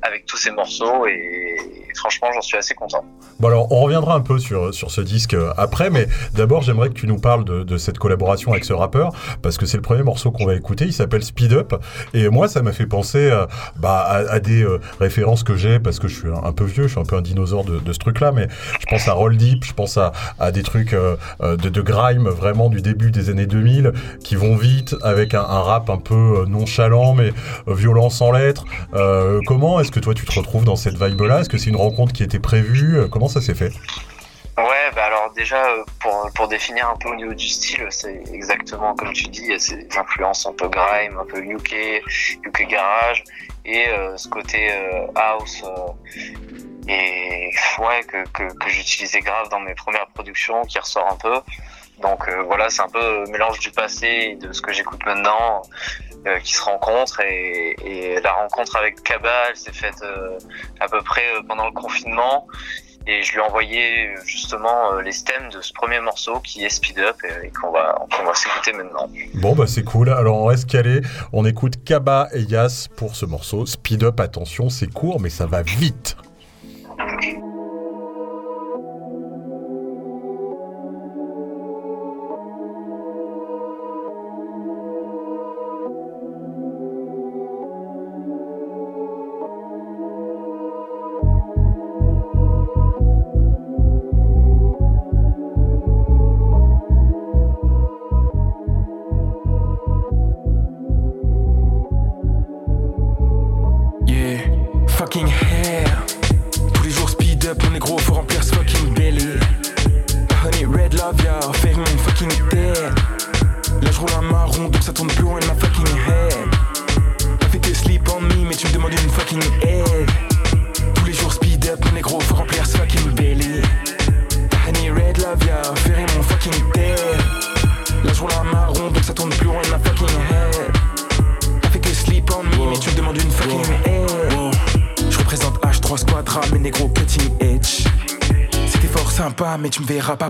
avec 0.02 0.26
tous 0.26 0.36
ces 0.36 0.50
morceaux 0.50 1.06
et, 1.06 1.56
franchement 1.94 2.28
j'en 2.32 2.40
suis 2.40 2.56
assez 2.56 2.74
content. 2.74 3.04
Bon 3.40 3.48
alors 3.48 3.70
on 3.72 3.80
reviendra 3.80 4.14
un 4.14 4.20
peu 4.20 4.38
sur, 4.38 4.72
sur 4.72 4.90
ce 4.90 5.00
disque 5.00 5.34
euh, 5.34 5.52
après 5.56 5.90
mais 5.90 6.06
d'abord 6.34 6.62
j'aimerais 6.62 6.88
que 6.88 6.94
tu 6.94 7.06
nous 7.06 7.18
parles 7.18 7.44
de, 7.44 7.62
de, 7.62 7.76
cette 7.76 7.98
collaboration 7.98 8.52
avec 8.52 8.64
ce 8.64 8.72
rappeur 8.72 9.12
parce 9.42 9.58
que 9.58 9.66
c'est 9.66 9.76
le 9.76 9.82
premier 9.82 10.02
morceau 10.02 10.30
qu'on 10.30 10.46
va 10.46 10.54
écouter, 10.54 10.86
il 10.86 10.92
s'appelle 10.92 11.22
Speed 11.22 11.52
Up 11.52 11.74
et 12.14 12.28
moi 12.28 12.48
ça 12.48 12.62
m'a 12.62 12.72
fait 12.72 12.86
penser 12.86 13.30
euh, 13.30 13.46
bah, 13.76 14.06
à, 14.06 14.40
des 14.40 14.62
euh, 14.62 14.80
références 14.98 15.42
que 15.42 15.56
j'ai 15.56 15.78
parce 15.78 15.98
que 15.98 16.08
je 16.08 16.18
suis 16.18 16.28
un, 16.28 16.52
peu 16.52 16.64
vieux, 16.64 16.84
je 16.84 16.92
suis 16.92 17.00
un 17.00 17.04
peu 17.04 17.16
un 17.16 17.22
dinosaure 17.22 17.64
de, 17.64 17.92
ce 17.92 17.98
truc 17.98 18.20
là 18.20 18.32
mais 18.32 18.48
je 18.80 18.86
pense 18.86 19.08
à 19.08 19.12
Roll 19.12 19.36
Deep, 19.36 19.64
je 19.64 19.74
pense 19.74 19.96
à, 19.98 20.12
à 20.38 20.52
des 20.52 20.62
trucs 20.62 20.94
de, 20.94 21.56
de 21.56 21.80
grime 21.82 22.28
vraiment 22.28 22.68
du 22.70 22.80
début 22.80 23.10
des 23.10 23.30
années 23.30 23.46
2000 23.46 23.92
qui 24.22 24.36
vont 24.36 24.56
vite 24.56 24.94
avec 25.02 25.34
un, 25.34 25.42
un 25.42 25.60
rap 25.60 25.90
un 25.90 25.98
peu 25.98 26.44
nonchalant 26.46 27.14
mais 27.14 27.32
violent 27.66 28.10
sans 28.10 28.32
lettres. 28.32 28.64
comment 29.46 29.80
est-ce 29.80 29.89
est-ce 29.90 29.98
que 29.98 30.04
toi 30.04 30.14
tu 30.14 30.24
te 30.24 30.38
retrouves 30.38 30.62
dans 30.64 30.76
cette 30.76 30.96
vibe-là? 31.02 31.40
Est-ce 31.40 31.48
que 31.48 31.58
c'est 31.58 31.68
une 31.70 31.74
rencontre 31.74 32.12
qui 32.12 32.22
était 32.22 32.38
prévue? 32.38 32.96
Euh, 32.96 33.08
Comment 33.08 33.26
ça 33.26 33.40
s'est 33.40 33.56
fait? 33.56 33.72
Ouais, 34.56 34.90
bah 34.94 35.06
alors 35.06 35.32
déjà, 35.34 35.66
euh, 35.66 35.82
pour, 35.98 36.30
pour 36.36 36.46
définir 36.46 36.88
un 36.88 36.96
peu 36.96 37.08
au 37.08 37.16
niveau 37.16 37.34
du 37.34 37.48
style, 37.48 37.88
c'est 37.90 38.22
exactement 38.32 38.94
comme 38.94 39.12
tu 39.12 39.24
dis, 39.24 39.40
il 39.42 39.50
y 39.50 39.54
a 39.54 39.58
ces 39.58 39.88
influences 39.98 40.46
un 40.46 40.52
peu 40.52 40.68
grime, 40.68 41.18
un 41.18 41.24
peu 41.24 41.42
UK, 41.42 42.04
UK 42.46 42.68
garage, 42.68 43.24
et 43.64 43.88
euh, 43.88 44.16
ce 44.16 44.28
côté 44.28 44.70
house, 45.16 45.64
et 46.86 47.50
ouais, 47.78 48.02
que, 48.06 48.22
que, 48.28 48.44
que 48.44 48.68
j'utilisais 48.68 49.20
grave 49.20 49.48
dans 49.48 49.58
mes 49.58 49.74
premières 49.74 50.06
productions, 50.14 50.62
qui 50.66 50.78
ressort 50.78 51.08
un 51.10 51.16
peu. 51.16 51.34
Donc 52.00 52.30
voilà, 52.46 52.70
c'est 52.70 52.82
un 52.82 52.88
peu 52.88 53.24
mélange 53.30 53.58
du 53.58 53.72
passé 53.72 54.06
et 54.06 54.36
de 54.36 54.52
ce 54.52 54.62
que 54.62 54.72
j'écoute 54.72 55.04
maintenant. 55.04 55.62
Euh, 56.26 56.38
qui 56.40 56.52
se 56.52 56.62
rencontrent 56.62 57.20
et, 57.20 58.20
la 58.22 58.32
rencontre 58.32 58.76
avec 58.76 59.02
Kaba, 59.02 59.48
elle 59.48 59.56
s'est 59.56 59.72
faite 59.72 60.02
euh, 60.02 60.38
à 60.78 60.86
peu 60.86 61.00
près 61.00 61.24
euh, 61.34 61.40
pendant 61.48 61.64
le 61.64 61.72
confinement 61.72 62.46
et 63.06 63.22
je 63.22 63.32
lui 63.32 63.38
ai 63.38 63.40
envoyé 63.40 64.10
justement 64.26 64.92
les 65.00 65.12
stems 65.12 65.48
de 65.50 65.62
ce 65.62 65.72
premier 65.72 65.98
morceau 66.00 66.40
qui 66.40 66.62
est 66.62 66.68
Speed 66.68 66.98
Up 66.98 67.16
et, 67.42 67.48
qu'on 67.48 67.70
va, 67.70 68.06
va 68.22 68.34
s'écouter 68.34 68.74
maintenant. 68.74 69.08
Bon 69.36 69.54
bah 69.54 69.64
c'est 69.66 69.82
cool, 69.82 70.10
alors 70.10 70.36
on 70.36 70.44
reste 70.44 70.68
calé, 70.68 71.00
on 71.32 71.46
écoute 71.46 71.82
Kaba 71.82 72.28
et 72.34 72.42
Yas 72.42 72.88
pour 72.96 73.16
ce 73.16 73.24
morceau. 73.24 73.64
Speed 73.64 74.04
Up, 74.04 74.20
attention, 74.20 74.68
c'est 74.68 74.92
court 74.92 75.20
mais 75.20 75.30
ça 75.30 75.46
va 75.46 75.62
vite. 75.62 76.18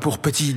Pour 0.00 0.18
petit 0.18 0.54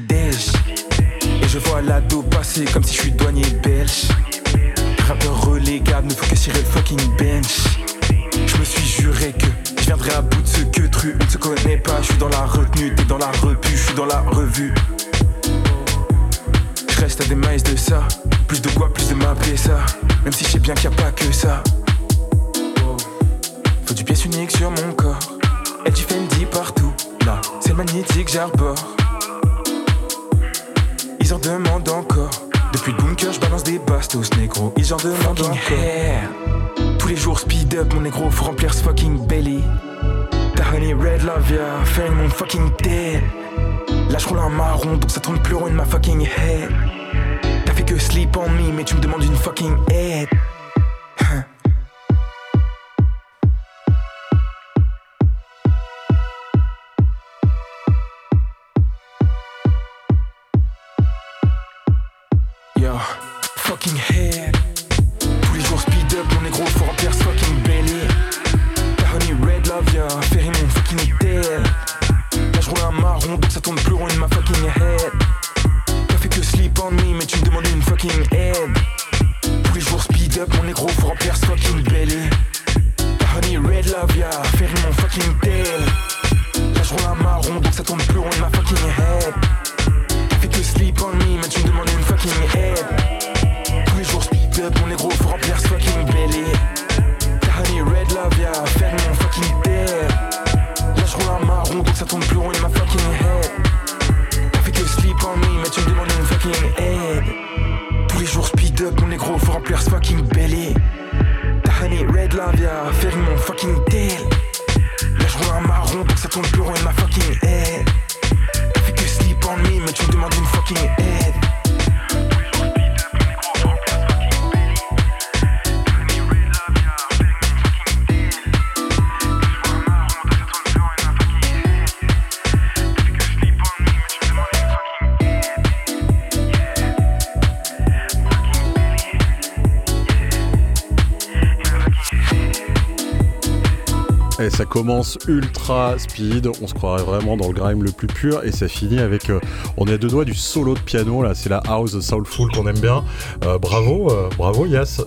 commence 144.74 145.20
ultra 145.28 146.00
speed, 146.00 146.48
on 146.48 146.66
se 146.66 146.74
croirait 146.74 147.04
vraiment 147.04 147.38
dans 147.38 147.50
le 147.50 147.54
grime 147.54 147.84
le 147.84 147.92
plus 147.92 148.08
pur, 148.08 148.44
et 148.44 148.52
ça 148.52 148.68
finit 148.68 149.00
avec. 149.00 149.30
euh, 149.30 149.40
on 149.78 149.86
est 149.86 149.94
à 149.94 149.98
deux 150.00 150.08
doigts 150.08 150.26
du 150.26 150.34
solo 150.34 150.74
de 150.74 150.80
piano, 150.80 151.22
là, 151.22 151.36
c'est 151.36 151.50
la 151.50 151.62
house 151.68 152.00
soulful 152.00 152.52
qu'on 152.52 152.66
aime 152.66 152.80
bien. 152.80 153.04
Euh, 153.46 153.60
bravo, 153.60 154.12
euh, 154.12 154.30
bravo 154.36 154.66
Yas. 154.66 155.00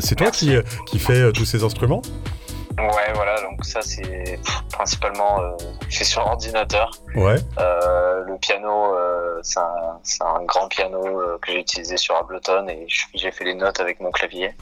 C'est 0.00 0.14
toi 0.14 0.30
qui, 0.30 0.54
qui 0.86 0.98
fais 0.98 1.30
tous 1.32 1.44
ces 1.44 1.62
instruments? 1.62 2.00
Ouais, 2.78 3.12
voilà, 3.14 3.38
donc 3.42 3.62
ça 3.66 3.80
c'est 3.82 4.40
principalement 4.72 5.42
fait 5.90 6.04
sur 6.04 6.22
ordinateur. 6.22 6.90
Ouais. 7.14 7.36
Le 7.58 8.38
piano, 8.38 8.94
c'est 9.42 9.60
un, 9.60 10.42
grand 10.44 10.68
piano 10.68 11.02
que 11.42 11.52
j'ai 11.52 11.60
utilisé 11.60 11.98
sur 11.98 12.16
Ableton 12.16 12.66
et 12.68 12.86
j'ai 13.14 13.30
fait 13.30 13.44
les 13.44 13.54
notes 13.54 13.78
avec 13.78 14.00
mon 14.00 14.10
clavier. 14.10 14.54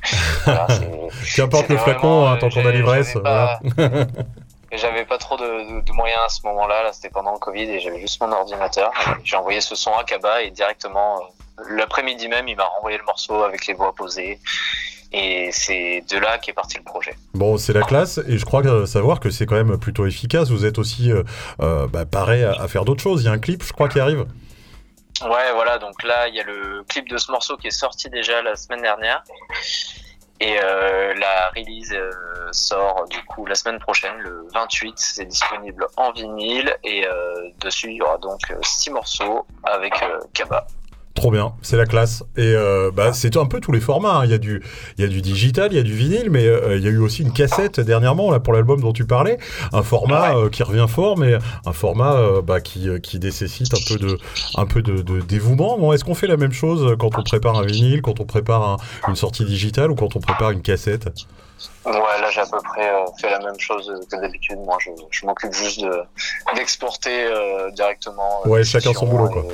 Voilà, 0.44 0.66
Qu'importe 1.36 1.68
le 1.68 1.76
flacon, 1.76 2.26
hein, 2.26 2.36
tant 2.40 2.50
qu'on 2.50 2.66
a 2.66 2.72
l'ivresse. 2.72 3.14
Voilà. 3.14 3.60
Et 4.72 4.78
J'avais 4.78 5.04
pas 5.04 5.18
trop 5.18 5.36
de, 5.36 5.42
de- 5.44 5.80
de 5.84 5.92
moyens 5.92 6.20
à 6.24 6.28
ce 6.28 6.40
moment-là, 6.46 6.82
là, 6.84 6.92
c'était 6.92 7.10
pendant 7.10 7.32
le 7.32 7.38
Covid 7.38 7.62
et 7.64 7.80
j'avais 7.80 8.00
juste 8.00 8.20
mon 8.20 8.30
ordinateur. 8.32 8.92
J'ai 9.24 9.36
envoyé 9.36 9.60
ce 9.60 9.74
son 9.74 9.92
à 9.94 10.04
Kaba 10.04 10.42
et 10.42 10.50
directement, 10.50 11.18
euh, 11.58 11.62
l'après-midi 11.70 12.28
même, 12.28 12.46
il 12.48 12.56
m'a 12.56 12.64
renvoyé 12.64 12.96
le 12.98 13.04
morceau 13.04 13.42
avec 13.42 13.66
les 13.66 13.74
voix 13.74 13.92
posées. 13.94 14.38
Et 15.12 15.50
c'est 15.50 16.04
de 16.08 16.18
là 16.18 16.38
qu'est 16.38 16.52
parti 16.52 16.76
le 16.78 16.84
projet. 16.84 17.16
Bon, 17.34 17.56
c'est 17.58 17.72
la 17.72 17.82
classe, 17.82 18.20
et 18.28 18.38
je 18.38 18.44
crois 18.44 18.62
que, 18.62 18.86
savoir 18.86 19.18
que 19.18 19.30
c'est 19.30 19.44
quand 19.44 19.56
même 19.56 19.76
plutôt 19.76 20.06
efficace. 20.06 20.50
Vous 20.50 20.64
êtes 20.64 20.78
aussi 20.78 21.10
euh, 21.10 21.24
euh, 21.60 21.88
bah, 21.88 22.04
paré 22.06 22.44
à, 22.44 22.52
à 22.52 22.68
faire 22.68 22.84
d'autres 22.84 23.02
choses. 23.02 23.22
Il 23.22 23.26
y 23.26 23.28
a 23.28 23.32
un 23.32 23.40
clip, 23.40 23.64
je 23.64 23.72
crois, 23.72 23.88
qui 23.88 23.98
arrive. 23.98 24.24
Ouais, 25.22 25.52
voilà, 25.52 25.78
donc 25.78 26.02
là, 26.04 26.28
il 26.28 26.36
y 26.36 26.40
a 26.40 26.44
le 26.44 26.84
clip 26.88 27.08
de 27.08 27.18
ce 27.18 27.32
morceau 27.32 27.56
qui 27.56 27.66
est 27.66 27.72
sorti 27.72 28.08
déjà 28.08 28.40
la 28.40 28.54
semaine 28.54 28.82
dernière. 28.82 29.24
Et 30.42 30.58
euh, 30.58 31.12
la 31.14 31.50
release 31.50 31.92
euh, 31.92 32.10
sort 32.50 33.06
du 33.10 33.22
coup 33.24 33.44
la 33.44 33.54
semaine 33.54 33.78
prochaine, 33.78 34.16
le 34.20 34.46
28. 34.54 34.94
C'est 34.96 35.26
disponible 35.26 35.86
en 35.98 36.12
vinyle 36.12 36.74
et 36.82 37.06
euh, 37.06 37.50
dessus 37.60 37.88
il 37.90 37.96
y 37.96 38.02
aura 38.02 38.16
donc 38.16 38.40
euh, 38.50 38.56
six 38.62 38.90
morceaux 38.90 39.46
avec 39.64 40.02
Kaba. 40.32 40.66
Trop 41.14 41.32
bien, 41.32 41.52
c'est 41.60 41.76
la 41.76 41.86
classe. 41.86 42.22
Et 42.36 42.42
euh, 42.54 42.90
bah, 42.94 43.12
c'est 43.12 43.36
un 43.36 43.44
peu 43.44 43.58
tous 43.60 43.72
les 43.72 43.80
formats. 43.80 44.18
hein. 44.20 44.24
Il, 44.24 44.30
y 44.30 44.34
a 44.34 44.38
du, 44.38 44.62
il 44.96 45.02
y 45.02 45.04
a 45.04 45.08
du 45.08 45.20
digital, 45.20 45.68
il 45.72 45.76
y 45.76 45.78
a 45.80 45.82
du 45.82 45.92
vinyle, 45.92 46.30
mais 46.30 46.46
euh, 46.46 46.76
il 46.78 46.84
y 46.84 46.86
a 46.86 46.90
eu 46.90 46.98
aussi 46.98 47.22
une 47.22 47.32
cassette 47.32 47.80
dernièrement 47.80 48.30
là, 48.30 48.38
pour 48.38 48.52
l'album 48.52 48.80
dont 48.80 48.92
tu 48.92 49.04
parlais. 49.04 49.36
Un 49.72 49.82
format 49.82 50.36
euh, 50.36 50.48
qui 50.48 50.62
revient 50.62 50.86
fort, 50.88 51.18
mais 51.18 51.34
un 51.66 51.72
format 51.72 52.40
bah, 52.46 52.60
qui, 52.60 52.88
qui 53.02 53.18
nécessite 53.18 53.74
un 53.74 53.80
peu 53.88 53.98
de, 53.98 54.18
un 54.56 54.66
peu 54.66 54.82
de, 54.82 55.02
de 55.02 55.20
dévouement. 55.20 55.76
Bon, 55.78 55.92
Est-ce 55.92 56.04
qu'on 56.04 56.14
fait 56.14 56.28
la 56.28 56.36
même 56.36 56.52
chose 56.52 56.94
quand 56.98 57.18
on 57.18 57.22
prépare 57.24 57.58
un 57.58 57.64
vinyle, 57.66 58.02
quand 58.02 58.20
on 58.20 58.24
prépare 58.24 58.62
un- 58.62 58.76
une 59.08 59.16
sortie 59.16 59.44
digitale 59.44 59.90
ou 59.90 59.96
quand 59.96 60.14
on 60.16 60.20
prépare 60.20 60.52
une 60.52 60.62
cassette? 60.62 61.08
Ouais, 61.90 62.20
là 62.20 62.30
j'ai 62.30 62.40
à 62.40 62.46
peu 62.46 62.58
près 62.62 62.88
euh, 62.88 63.04
fait 63.20 63.30
la 63.30 63.38
même 63.40 63.58
chose 63.58 63.92
que 64.10 64.16
d'habitude. 64.20 64.58
Moi, 64.60 64.76
je, 64.80 64.90
je 65.10 65.26
m'occupe 65.26 65.52
juste 65.52 65.80
de 65.80 66.02
d'exporter 66.54 67.24
euh, 67.26 67.70
directement. 67.72 68.42
euh, 68.44 68.48
Ouais, 68.48 68.64
chacun 68.64 68.92
son 68.92 69.06
boulot, 69.06 69.28
quoi. 69.28 69.44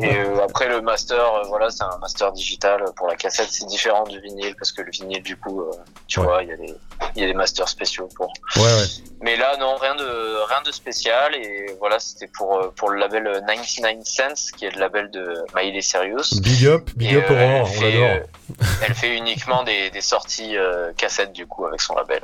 Et, 0.00 0.04
et, 0.04 0.18
euh, 0.20 0.44
après 0.44 0.68
le 0.68 0.80
master, 0.80 1.22
euh, 1.34 1.42
voilà, 1.48 1.70
c'est 1.70 1.82
un 1.84 1.98
master 2.00 2.32
digital 2.32 2.84
pour 2.96 3.06
la 3.08 3.16
cassette. 3.16 3.48
C'est 3.50 3.66
différent 3.66 4.04
du 4.04 4.20
vinyle 4.20 4.54
parce 4.56 4.72
que 4.72 4.82
le 4.82 4.90
vinyle, 4.90 5.22
du 5.22 5.36
coup, 5.36 5.64
tu 6.06 6.20
Ouais. 6.20 6.26
vois, 6.26 6.42
il 6.42 6.48
y 6.48 6.52
a 6.52 6.56
des 6.56 6.74
il 7.16 7.22
y 7.22 7.24
a 7.24 7.28
des 7.28 7.34
masters 7.34 7.68
spéciaux 7.68 8.08
pour. 8.14 8.30
Ouais, 8.56 8.62
ouais. 8.62 8.84
Mais 9.22 9.36
là, 9.36 9.56
non, 9.58 9.76
rien 9.76 9.94
de 9.94 10.04
rien 10.48 10.62
de 10.64 10.70
spécial. 10.72 11.34
Et 11.34 11.74
voilà, 11.78 11.98
c'était 11.98 12.28
pour 12.28 12.72
pour 12.76 12.90
le 12.90 12.98
label 12.98 13.42
99 13.46 14.04
Cents, 14.04 14.56
qui 14.56 14.66
est 14.66 14.70
le 14.74 14.80
label 14.80 15.10
de 15.10 15.44
Miley 15.54 15.80
Cyrus. 15.80 16.40
Big 16.40 16.66
up, 16.66 16.90
big 16.96 17.12
Et, 17.12 17.16
up 17.16 17.24
Aurore, 17.30 17.40
elle 17.40 17.98
on 17.98 18.00
l'adore. 18.02 18.26
elle 18.86 18.94
fait 18.94 19.16
uniquement 19.16 19.62
des, 19.64 19.90
des 19.90 20.00
sorties 20.02 20.56
cassettes 20.96 21.32
du 21.32 21.46
coup 21.46 21.59
avec 21.66 21.80
son 21.80 21.94
label. 21.94 22.20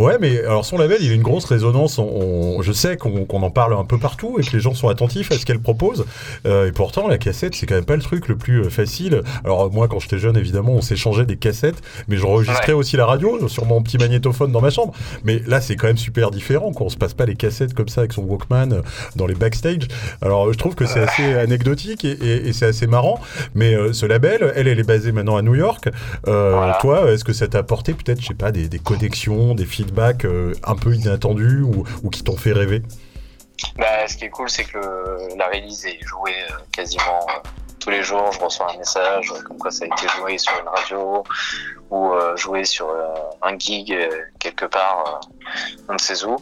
Ouais, 0.00 0.16
mais 0.18 0.38
alors 0.38 0.64
son 0.64 0.78
label, 0.78 0.96
il 1.02 1.10
a 1.10 1.14
une 1.14 1.20
grosse 1.20 1.44
résonance. 1.44 1.98
On, 1.98 2.62
je 2.62 2.72
sais 2.72 2.96
qu'on 2.96 3.26
en 3.42 3.50
parle 3.50 3.74
un 3.74 3.84
peu 3.84 3.98
partout 3.98 4.38
et 4.38 4.42
que 4.42 4.52
les 4.52 4.60
gens 4.60 4.72
sont 4.72 4.88
attentifs 4.88 5.30
à 5.30 5.34
ce 5.34 5.44
qu'elle 5.44 5.60
propose. 5.60 6.06
Euh, 6.46 6.68
et 6.68 6.72
pourtant, 6.72 7.06
la 7.06 7.18
cassette, 7.18 7.54
c'est 7.54 7.66
quand 7.66 7.74
même 7.74 7.84
pas 7.84 7.96
le 7.96 8.02
truc 8.02 8.26
le 8.28 8.38
plus 8.38 8.62
euh, 8.62 8.70
facile. 8.70 9.20
Alors 9.44 9.70
moi, 9.70 9.88
quand 9.88 9.98
j'étais 9.98 10.18
jeune, 10.18 10.38
évidemment, 10.38 10.72
on 10.72 10.80
s'échangeait 10.80 11.26
des 11.26 11.36
cassettes, 11.36 11.82
mais 12.08 12.16
j'enregistrais 12.16 12.72
aussi 12.72 12.96
la 12.96 13.04
radio 13.04 13.46
sur 13.46 13.66
mon 13.66 13.82
petit 13.82 13.98
magnétophone 13.98 14.52
dans 14.52 14.62
ma 14.62 14.70
chambre. 14.70 14.94
Mais 15.24 15.42
là, 15.46 15.60
c'est 15.60 15.76
quand 15.76 15.88
même 15.88 15.98
super 15.98 16.30
différent. 16.30 16.72
Quand 16.72 16.86
on 16.86 16.88
se 16.88 16.96
passe 16.96 17.12
pas 17.12 17.26
les 17.26 17.36
cassettes 17.36 17.74
comme 17.74 17.90
ça 17.90 18.00
avec 18.00 18.14
son 18.14 18.22
Walkman 18.22 18.72
euh, 18.72 18.80
dans 19.16 19.26
les 19.26 19.34
backstage. 19.34 19.86
Alors 20.22 20.50
je 20.50 20.56
trouve 20.56 20.76
que 20.76 20.86
c'est 20.86 21.00
assez 21.00 21.34
anecdotique 21.34 22.06
et, 22.06 22.50
c'est 22.54 22.66
assez 22.66 22.86
marrant. 22.86 23.20
Mais 23.54 23.74
ce 23.92 24.06
label, 24.06 24.50
elle, 24.56 24.66
elle 24.66 24.80
est 24.80 24.84
basée 24.84 25.12
maintenant 25.12 25.36
à 25.36 25.42
New 25.42 25.56
York. 25.56 25.90
Toi, 26.24 27.12
est-ce 27.12 27.22
que 27.22 27.34
ça 27.34 27.48
t'a 27.48 27.58
apporté 27.58 27.92
peut-être, 27.92 28.22
je 28.22 28.28
sais 28.28 28.34
pas, 28.34 28.50
des, 28.50 28.66
des 28.66 28.78
connexions, 28.78 29.54
des 29.54 29.66
feedbacks 29.90 30.26
un 30.64 30.76
peu 30.76 30.94
inattendus 30.94 31.62
ou, 31.62 31.84
ou 32.02 32.10
qui 32.10 32.22
t'ont 32.22 32.36
fait 32.36 32.52
rêver? 32.52 32.82
Bah, 33.76 34.06
ce 34.08 34.16
qui 34.16 34.24
est 34.24 34.30
cool, 34.30 34.48
c'est 34.48 34.64
que 34.64 34.78
la 35.36 35.48
release 35.48 35.84
est 35.84 36.02
jouée 36.04 36.32
euh, 36.50 36.54
quasiment 36.72 37.26
euh, 37.28 37.48
tous 37.80 37.90
les 37.90 38.02
jours. 38.02 38.30
Je 38.32 38.38
reçois 38.38 38.72
un 38.72 38.78
message 38.78 39.32
comme 39.46 39.58
quoi 39.58 39.70
ça 39.70 39.84
a 39.84 39.86
été 39.86 40.08
joué 40.16 40.38
sur 40.38 40.52
une 40.60 40.68
radio 40.68 41.24
ou 41.90 42.12
euh, 42.12 42.36
jouer 42.36 42.64
sur 42.64 42.88
euh, 42.88 43.14
un 43.42 43.58
gig 43.58 43.92
euh, 43.92 44.08
quelque 44.38 44.64
part, 44.64 45.20
on 45.88 45.94
ne 45.94 45.98
sait 45.98 46.24
où. 46.24 46.36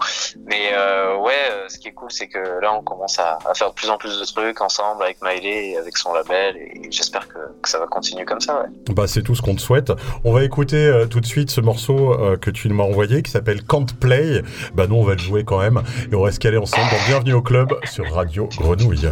Mais 0.46 0.72
ouais, 1.18 1.66
ce 1.68 1.78
qui 1.78 1.88
est 1.88 1.92
cool, 1.92 2.10
c'est 2.12 2.28
que 2.28 2.60
là, 2.60 2.74
on 2.74 2.82
commence 2.82 3.18
à, 3.18 3.38
faire 3.54 3.70
de 3.70 3.74
plus 3.74 3.90
en 3.90 3.96
plus 3.96 4.20
de 4.20 4.24
trucs 4.24 4.60
ensemble 4.60 5.02
avec 5.02 5.18
Miley 5.22 5.70
et 5.70 5.78
avec 5.78 5.96
son 5.96 6.12
label, 6.12 6.56
et 6.56 6.88
j'espère 6.90 7.26
que, 7.28 7.38
ça 7.64 7.78
va 7.78 7.86
continuer 7.86 8.24
comme 8.24 8.40
ça. 8.40 8.64
Bah, 8.90 9.06
c'est 9.06 9.22
tout 9.22 9.34
ce 9.34 9.42
qu'on 9.42 9.54
te 9.54 9.60
souhaite. 9.60 9.92
On 10.24 10.32
va 10.32 10.44
écouter 10.44 11.04
tout 11.10 11.20
de 11.20 11.26
suite 11.26 11.50
ce 11.50 11.60
morceau 11.60 12.16
que 12.40 12.50
tu 12.50 12.68
m'as 12.68 12.84
envoyé 12.84 13.22
qui 13.22 13.30
s'appelle 13.30 13.64
Can't 13.64 13.86
Play. 13.98 14.42
Bah, 14.74 14.86
nous, 14.86 14.96
on 14.96 15.04
va 15.04 15.14
le 15.14 15.18
jouer 15.18 15.44
quand 15.44 15.58
même, 15.58 15.82
et 16.10 16.14
on 16.14 16.22
reste 16.22 16.40
calé 16.40 16.58
ensemble 16.58 16.90
dans 16.90 17.06
Bienvenue 17.06 17.34
au 17.34 17.42
club 17.42 17.74
sur 17.84 18.12
Radio 18.12 18.48
Grenouille. 18.58 19.10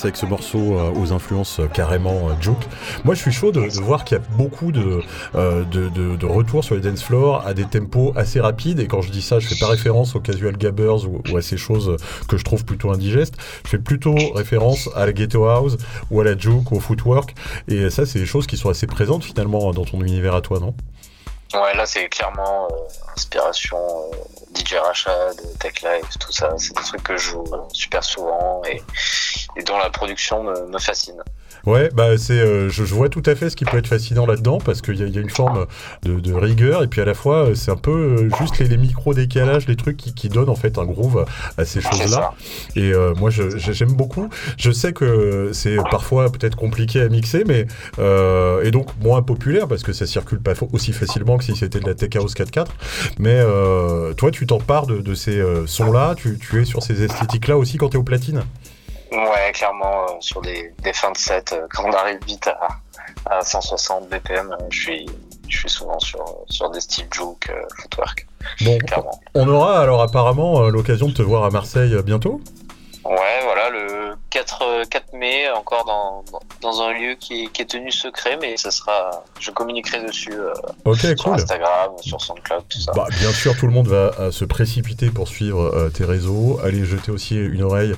Avec 0.00 0.16
ce 0.16 0.24
morceau 0.24 0.78
euh, 0.78 0.90
aux 0.94 1.12
influences 1.12 1.60
euh, 1.60 1.66
carrément 1.66 2.28
euh, 2.28 2.32
juke. 2.40 2.66
Moi, 3.04 3.14
je 3.14 3.20
suis 3.20 3.30
chaud 3.30 3.52
de, 3.52 3.60
voir 3.82 4.04
qu'il 4.04 4.16
y 4.16 4.20
a 4.20 4.24
beaucoup 4.36 4.72
de, 4.72 5.02
de, 5.34 6.26
retours 6.26 6.64
sur 6.64 6.74
les 6.74 6.80
dance 6.80 7.02
floors 7.02 7.46
à 7.46 7.52
des 7.52 7.64
tempos 7.64 8.12
assez 8.16 8.40
rapides. 8.40 8.80
Et 8.80 8.86
quand 8.86 9.02
je 9.02 9.10
dis 9.10 9.20
ça, 9.20 9.38
je 9.38 9.46
fais 9.46 9.58
pas 9.60 9.68
référence 9.68 10.16
aux 10.16 10.20
casual 10.20 10.56
gabbers 10.56 11.06
ou, 11.06 11.36
à 11.36 11.42
ces 11.42 11.58
choses 11.58 11.96
que 12.26 12.38
je 12.38 12.44
trouve 12.44 12.64
plutôt 12.64 12.90
indigestes. 12.90 13.34
Je 13.64 13.70
fais 13.70 13.78
plutôt 13.78 14.14
référence 14.34 14.88
à 14.96 15.04
la 15.04 15.12
ghetto 15.12 15.44
house 15.44 15.76
ou 16.10 16.20
à 16.20 16.24
la 16.24 16.36
juke 16.36 16.72
au 16.72 16.80
footwork. 16.80 17.34
Et 17.68 17.90
ça, 17.90 18.06
c'est 18.06 18.18
des 18.18 18.26
choses 18.26 18.46
qui 18.46 18.56
sont 18.56 18.70
assez 18.70 18.86
présentes 18.86 19.24
finalement 19.24 19.72
dans 19.72 19.84
ton 19.84 20.00
univers 20.00 20.34
à 20.34 20.40
toi, 20.40 20.58
non? 20.58 20.74
Ouais, 21.54 21.74
là, 21.76 21.84
c'est 21.84 22.08
clairement 22.08 22.66
inspiration 23.14 23.76
DJ 24.54 24.74
Rachad, 24.82 25.36
Tech 25.58 25.82
Life, 25.82 26.18
tout 26.18 26.32
ça. 26.32 26.54
C'est 26.56 26.74
des 26.74 26.82
trucs 26.82 27.02
que 27.02 27.16
je 27.16 27.30
joue 27.30 27.44
super 27.72 28.02
souvent 28.02 28.62
et, 28.64 28.82
la 29.78 29.90
production 29.90 30.42
me, 30.44 30.78
fascine. 30.78 31.22
Ouais, 31.64 31.90
bah 31.94 32.18
c'est, 32.18 32.40
euh, 32.40 32.68
je, 32.68 32.82
vois 32.82 33.08
tout 33.08 33.22
à 33.24 33.36
fait 33.36 33.48
ce 33.48 33.54
qui 33.54 33.64
peut 33.64 33.76
être 33.76 33.86
fascinant 33.86 34.26
là-dedans 34.26 34.58
parce 34.58 34.82
qu'il 34.82 34.96
y, 34.96 35.18
a 35.18 35.20
une 35.20 35.30
forme 35.30 35.66
de, 36.02 36.32
rigueur 36.32 36.82
et 36.82 36.88
puis 36.88 37.00
à 37.00 37.04
la 37.04 37.14
fois 37.14 37.50
euh, 37.50 37.54
c'est 37.54 37.70
un 37.70 37.76
peu 37.76 37.90
euh, 37.92 38.30
juste 38.40 38.58
les, 38.58 38.76
micro 38.76 39.14
décalages, 39.14 39.68
les 39.68 39.76
trucs 39.76 39.96
qui, 39.96 40.28
donnent 40.28 40.48
en 40.48 40.56
fait 40.56 40.78
un 40.78 40.84
groove 40.84 41.24
à 41.58 41.64
ces 41.64 41.80
choses-là. 41.80 42.32
Et 42.74 42.92
moi 43.16 43.30
j'aime 43.30 43.92
beaucoup. 43.92 44.28
Je 44.56 44.70
sais 44.70 44.92
que 44.92 45.50
c'est 45.52 45.76
parfois 45.90 46.30
peut-être 46.30 46.56
compliqué 46.56 47.00
à 47.00 47.08
mixer, 47.08 47.44
mais 47.46 47.66
et 47.98 48.70
donc 48.70 48.88
moins 49.00 49.22
populaire 49.22 49.68
parce 49.68 49.82
que 49.82 49.92
ça 49.92 50.06
circule 50.06 50.40
pas 50.40 50.54
aussi 50.72 50.92
facilement 50.92 51.36
que 51.38 51.44
si 51.44 51.54
c'était 51.54 51.80
de 51.80 51.86
la 51.86 51.94
Tech 51.94 52.16
House 52.16 52.34
4.4. 52.34 52.66
Mais 53.18 53.40
toi 54.16 54.30
tu 54.30 54.46
t'empares 54.46 54.86
de, 54.86 54.98
de 54.98 55.14
ces 55.14 55.42
sons-là, 55.66 56.14
tu, 56.16 56.38
tu 56.38 56.60
es 56.60 56.64
sur 56.64 56.82
ces 56.82 57.02
esthétiques-là 57.02 57.56
aussi 57.56 57.76
quand 57.76 57.90
tu 57.90 57.96
es 57.96 58.00
au 58.00 58.04
platine? 58.04 58.42
Ouais, 59.12 59.52
clairement, 59.52 60.04
euh, 60.04 60.12
sur 60.20 60.40
des, 60.40 60.72
des, 60.82 60.92
fins 60.94 61.12
de 61.12 61.18
set, 61.18 61.52
euh, 61.52 61.66
quand 61.70 61.84
on 61.84 61.92
arrive 61.92 62.18
vite 62.26 62.46
à, 62.46 62.68
à 63.26 63.42
160 63.42 64.08
BPM, 64.08 64.50
euh, 64.50 64.64
je 64.70 64.80
suis, 64.80 65.06
je 65.48 65.58
suis 65.58 65.68
souvent 65.68 65.98
sur, 65.98 66.24
sur 66.48 66.70
des 66.70 66.80
Steve 66.80 67.08
Juke, 67.12 67.52
Footwork. 67.78 68.26
Bon, 68.62 68.78
on 69.34 69.48
aura 69.48 69.80
alors 69.80 70.00
apparemment 70.00 70.62
l'occasion 70.70 71.08
de 71.08 71.12
te 71.12 71.22
voir 71.22 71.44
à 71.44 71.50
Marseille 71.50 71.94
bientôt? 72.02 72.40
Ouais, 73.04 73.40
voilà, 73.44 73.68
le 73.68 74.14
4, 74.32 74.88
4 74.88 75.12
mai, 75.12 75.50
encore 75.54 75.84
dans, 75.84 76.24
dans 76.62 76.80
un 76.80 76.92
lieu 76.92 77.16
qui 77.20 77.44
est, 77.44 77.52
qui 77.52 77.62
est, 77.62 77.66
tenu 77.66 77.90
secret, 77.90 78.38
mais 78.40 78.56
ça 78.56 78.70
sera, 78.70 79.24
je 79.38 79.50
communiquerai 79.50 80.02
dessus 80.02 80.32
euh, 80.32 80.54
sur 80.94 81.34
Instagram, 81.34 81.92
sur 82.00 82.20
SoundCloud, 82.20 82.64
tout 82.68 82.80
ça. 82.80 82.92
Bah, 82.92 83.06
bien 83.20 83.30
sûr, 83.30 83.54
tout 83.56 83.66
le 83.66 83.72
monde 83.72 83.88
va 83.88 84.12
euh, 84.18 84.30
se 84.30 84.46
précipiter 84.46 85.10
pour 85.10 85.28
suivre 85.28 85.60
euh, 85.60 85.90
tes 85.90 86.04
réseaux. 86.04 86.58
Allez 86.64 86.84
jeter 86.86 87.12
aussi 87.12 87.36
une 87.36 87.62
oreille 87.62 87.94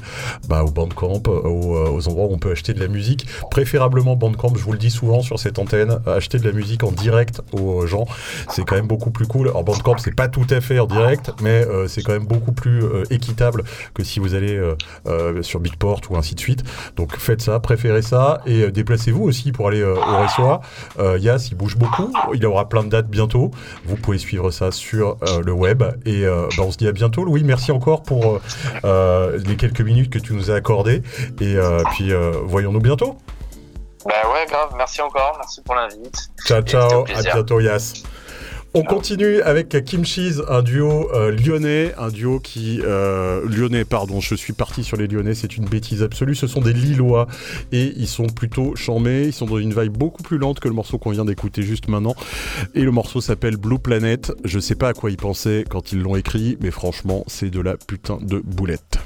bah, 0.48 0.64
au 0.64 0.70
Bandcamp, 0.70 1.22
aux, 1.26 2.08
endroits 2.08 2.26
où 2.26 2.34
on 2.34 2.38
peut 2.38 2.50
acheter 2.50 2.74
de 2.74 2.80
la 2.80 2.88
musique. 2.88 3.26
Préférablement 3.50 4.16
Bandcamp, 4.16 4.54
je 4.56 4.64
vous 4.64 4.72
le 4.72 4.78
dis 4.78 4.90
souvent 4.90 5.22
sur 5.22 5.38
cette 5.38 5.60
antenne, 5.60 6.00
acheter 6.06 6.38
de 6.38 6.44
la 6.44 6.52
musique 6.52 6.82
en 6.82 6.90
direct 6.90 7.42
aux 7.52 7.86
gens, 7.86 8.06
c'est 8.50 8.64
quand 8.64 8.74
même 8.74 8.88
beaucoup 8.88 9.12
plus 9.12 9.26
cool. 9.26 9.48
Alors 9.48 9.62
Bandcamp, 9.62 9.98
c'est 9.98 10.14
pas 10.14 10.28
tout 10.28 10.46
à 10.50 10.60
fait 10.60 10.80
en 10.80 10.86
direct, 10.86 11.30
mais 11.40 11.64
c'est 11.86 12.02
quand 12.02 12.12
même 12.12 12.26
beaucoup 12.26 12.52
plus 12.52 12.82
équitable 13.10 13.62
que 13.94 14.02
si 14.02 14.18
vous 14.18 14.34
allez 14.34 14.60
euh, 15.06 15.42
sur 15.42 15.60
Beatport 15.60 16.00
ou 16.10 16.16
ainsi 16.24 16.34
de 16.34 16.40
suite. 16.40 16.64
Donc 16.96 17.16
faites 17.16 17.42
ça, 17.42 17.60
préférez 17.60 18.02
ça 18.02 18.40
et 18.46 18.62
euh, 18.62 18.70
déplacez-vous 18.70 19.22
aussi 19.22 19.52
pour 19.52 19.68
aller 19.68 19.82
euh, 19.82 19.94
au 19.94 20.22
Ressoir. 20.22 20.60
Yas, 21.18 21.48
il 21.50 21.56
bouge 21.56 21.76
beaucoup, 21.76 22.12
il 22.32 22.44
aura 22.46 22.68
plein 22.68 22.82
de 22.82 22.88
dates 22.88 23.08
bientôt. 23.08 23.50
Vous 23.84 23.96
pouvez 23.96 24.18
suivre 24.18 24.50
ça 24.50 24.70
sur 24.70 25.18
le 25.44 25.52
web 25.52 25.82
et 26.06 26.24
bah, 26.24 26.62
on 26.62 26.70
se 26.70 26.78
dit 26.78 26.88
à 26.88 26.92
bientôt. 26.92 27.24
Louis, 27.24 27.44
merci 27.44 27.72
encore 27.72 28.02
pour 28.02 28.40
les 28.84 29.56
quelques 29.56 29.80
minutes 29.80 30.10
que 30.10 30.18
tu 30.18 30.32
nous 30.32 30.50
as 30.50 30.54
accordées 30.54 31.02
et 31.40 31.56
puis 31.90 32.12
voyons-nous 32.44 32.80
bientôt. 32.80 33.18
Bah 34.06 34.14
ouais, 34.32 34.46
grave, 34.46 34.70
merci 34.76 35.00
encore, 35.02 35.34
merci 35.38 35.62
pour 35.62 35.74
l'invite. 35.74 36.28
Ciao, 36.46 36.62
ciao, 36.62 37.04
à 37.14 37.22
bientôt 37.22 37.60
Yas. 37.60 38.04
On 38.76 38.82
continue 38.82 39.40
avec 39.42 39.84
Kim 39.84 40.04
Cheese, 40.04 40.42
un 40.48 40.60
duo 40.60 41.08
euh, 41.14 41.30
lyonnais, 41.30 41.94
un 41.96 42.08
duo 42.08 42.40
qui 42.40 42.80
euh, 42.82 43.48
lyonnais, 43.48 43.84
pardon, 43.84 44.18
je 44.20 44.34
suis 44.34 44.52
parti 44.52 44.82
sur 44.82 44.96
les 44.96 45.06
lyonnais, 45.06 45.34
c'est 45.34 45.56
une 45.56 45.64
bêtise 45.64 46.02
absolue. 46.02 46.34
Ce 46.34 46.48
sont 46.48 46.60
des 46.60 46.72
Lillois 46.72 47.28
et 47.70 47.92
ils 47.96 48.08
sont 48.08 48.26
plutôt 48.26 48.74
charmés. 48.74 49.26
Ils 49.26 49.32
sont 49.32 49.46
dans 49.46 49.58
une 49.58 49.72
vibe 49.72 49.96
beaucoup 49.96 50.24
plus 50.24 50.38
lente 50.38 50.58
que 50.58 50.66
le 50.66 50.74
morceau 50.74 50.98
qu'on 50.98 51.12
vient 51.12 51.24
d'écouter 51.24 51.62
juste 51.62 51.86
maintenant. 51.86 52.16
Et 52.74 52.82
le 52.82 52.90
morceau 52.90 53.20
s'appelle 53.20 53.56
Blue 53.56 53.78
Planet. 53.78 54.32
Je 54.44 54.58
sais 54.58 54.74
pas 54.74 54.88
à 54.88 54.92
quoi 54.92 55.12
ils 55.12 55.16
pensaient 55.16 55.64
quand 55.70 55.92
ils 55.92 56.00
l'ont 56.00 56.16
écrit, 56.16 56.58
mais 56.60 56.72
franchement, 56.72 57.22
c'est 57.28 57.50
de 57.50 57.60
la 57.60 57.76
putain 57.76 58.18
de 58.20 58.42
boulette. 58.44 58.98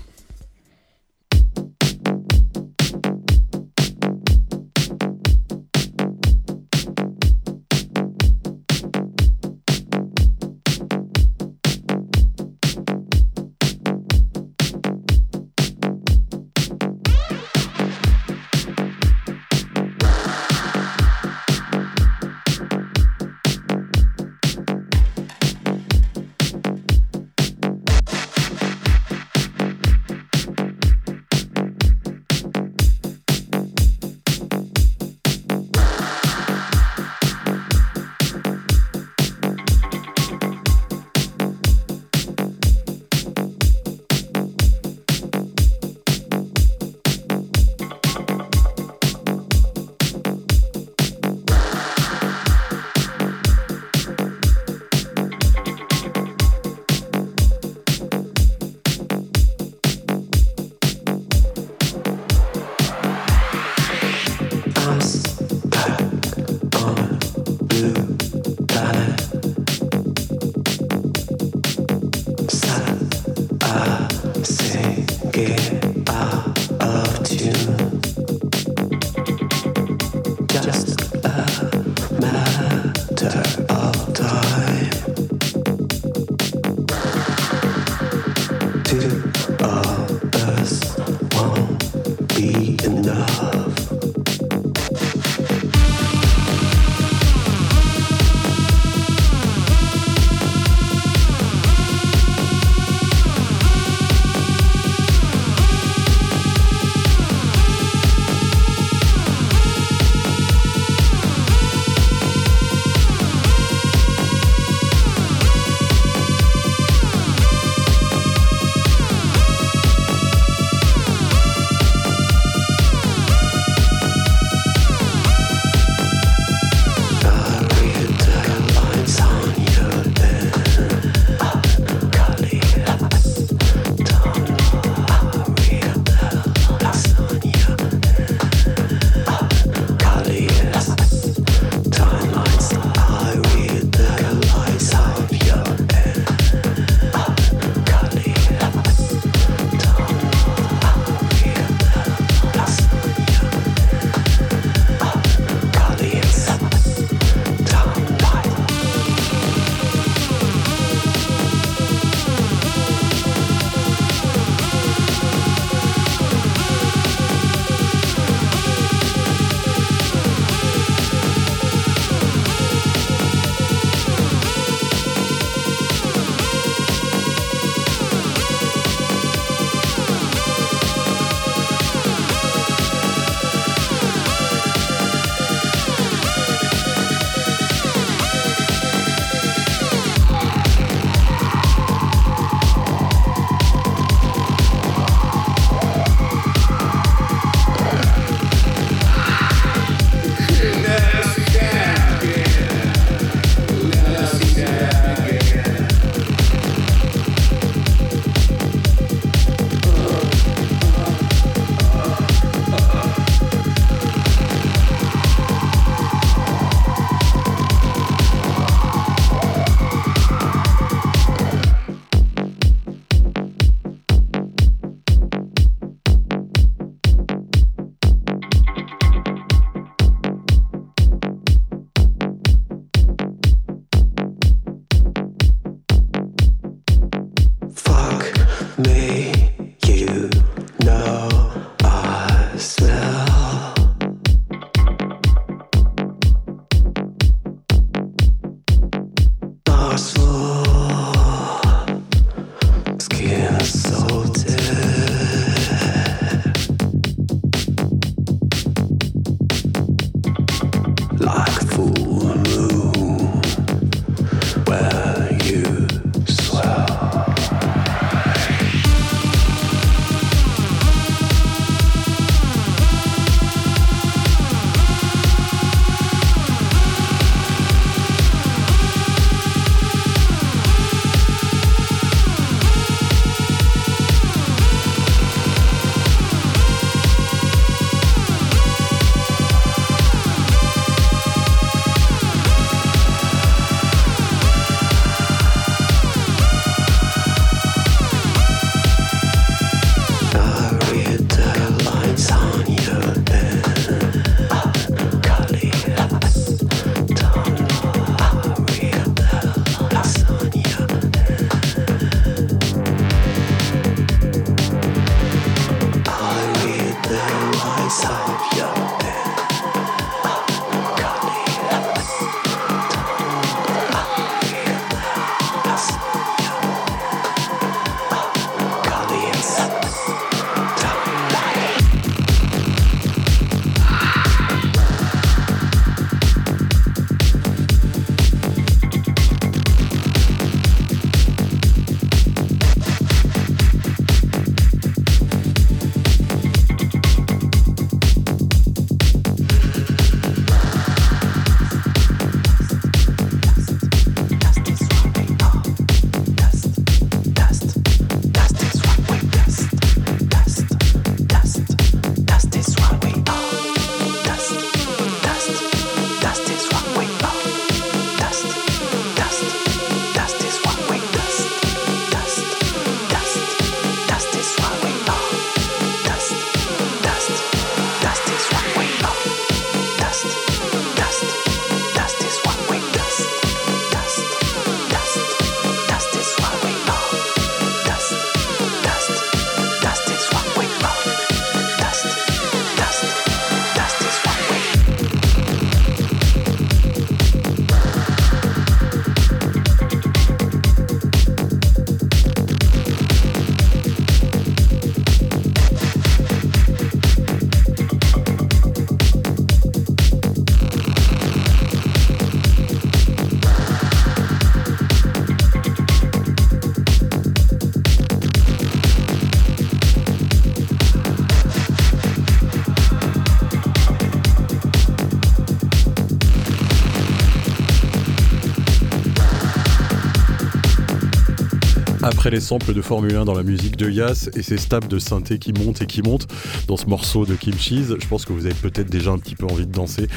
Les 432.30 432.40
samples 432.40 432.74
de 432.74 432.82
Formule 432.82 433.16
1 433.16 433.24
dans 433.24 433.34
la 433.34 433.42
musique 433.42 433.76
de 433.76 433.88
Yas 433.88 434.28
et 434.36 434.42
ces 434.42 434.58
stabs 434.58 434.86
de 434.86 434.98
synthé 434.98 435.38
qui 435.38 435.54
montent 435.54 435.80
et 435.80 435.86
qui 435.86 436.02
montent 436.02 436.26
dans 436.66 436.76
ce 436.76 436.84
morceau 436.84 437.24
de 437.24 437.34
Kim 437.34 437.54
Cheese, 437.54 437.96
je 437.98 438.06
pense 438.06 438.26
que 438.26 438.34
vous 438.34 438.44
avez 438.44 438.54
peut-être 438.54 438.90
déjà 438.90 439.12
un 439.12 439.18
petit 439.18 439.34
peu 439.34 439.46
envie 439.46 439.66
de 439.66 439.72
danser. 439.72 440.02
Et 440.02 440.08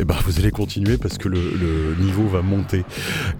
eh 0.00 0.04
ben 0.04 0.14
vous 0.24 0.38
allez 0.38 0.50
continuer 0.50 0.96
parce 0.96 1.18
que 1.18 1.28
le, 1.28 1.94
niveau 2.00 2.26
va 2.26 2.40
monter. 2.40 2.84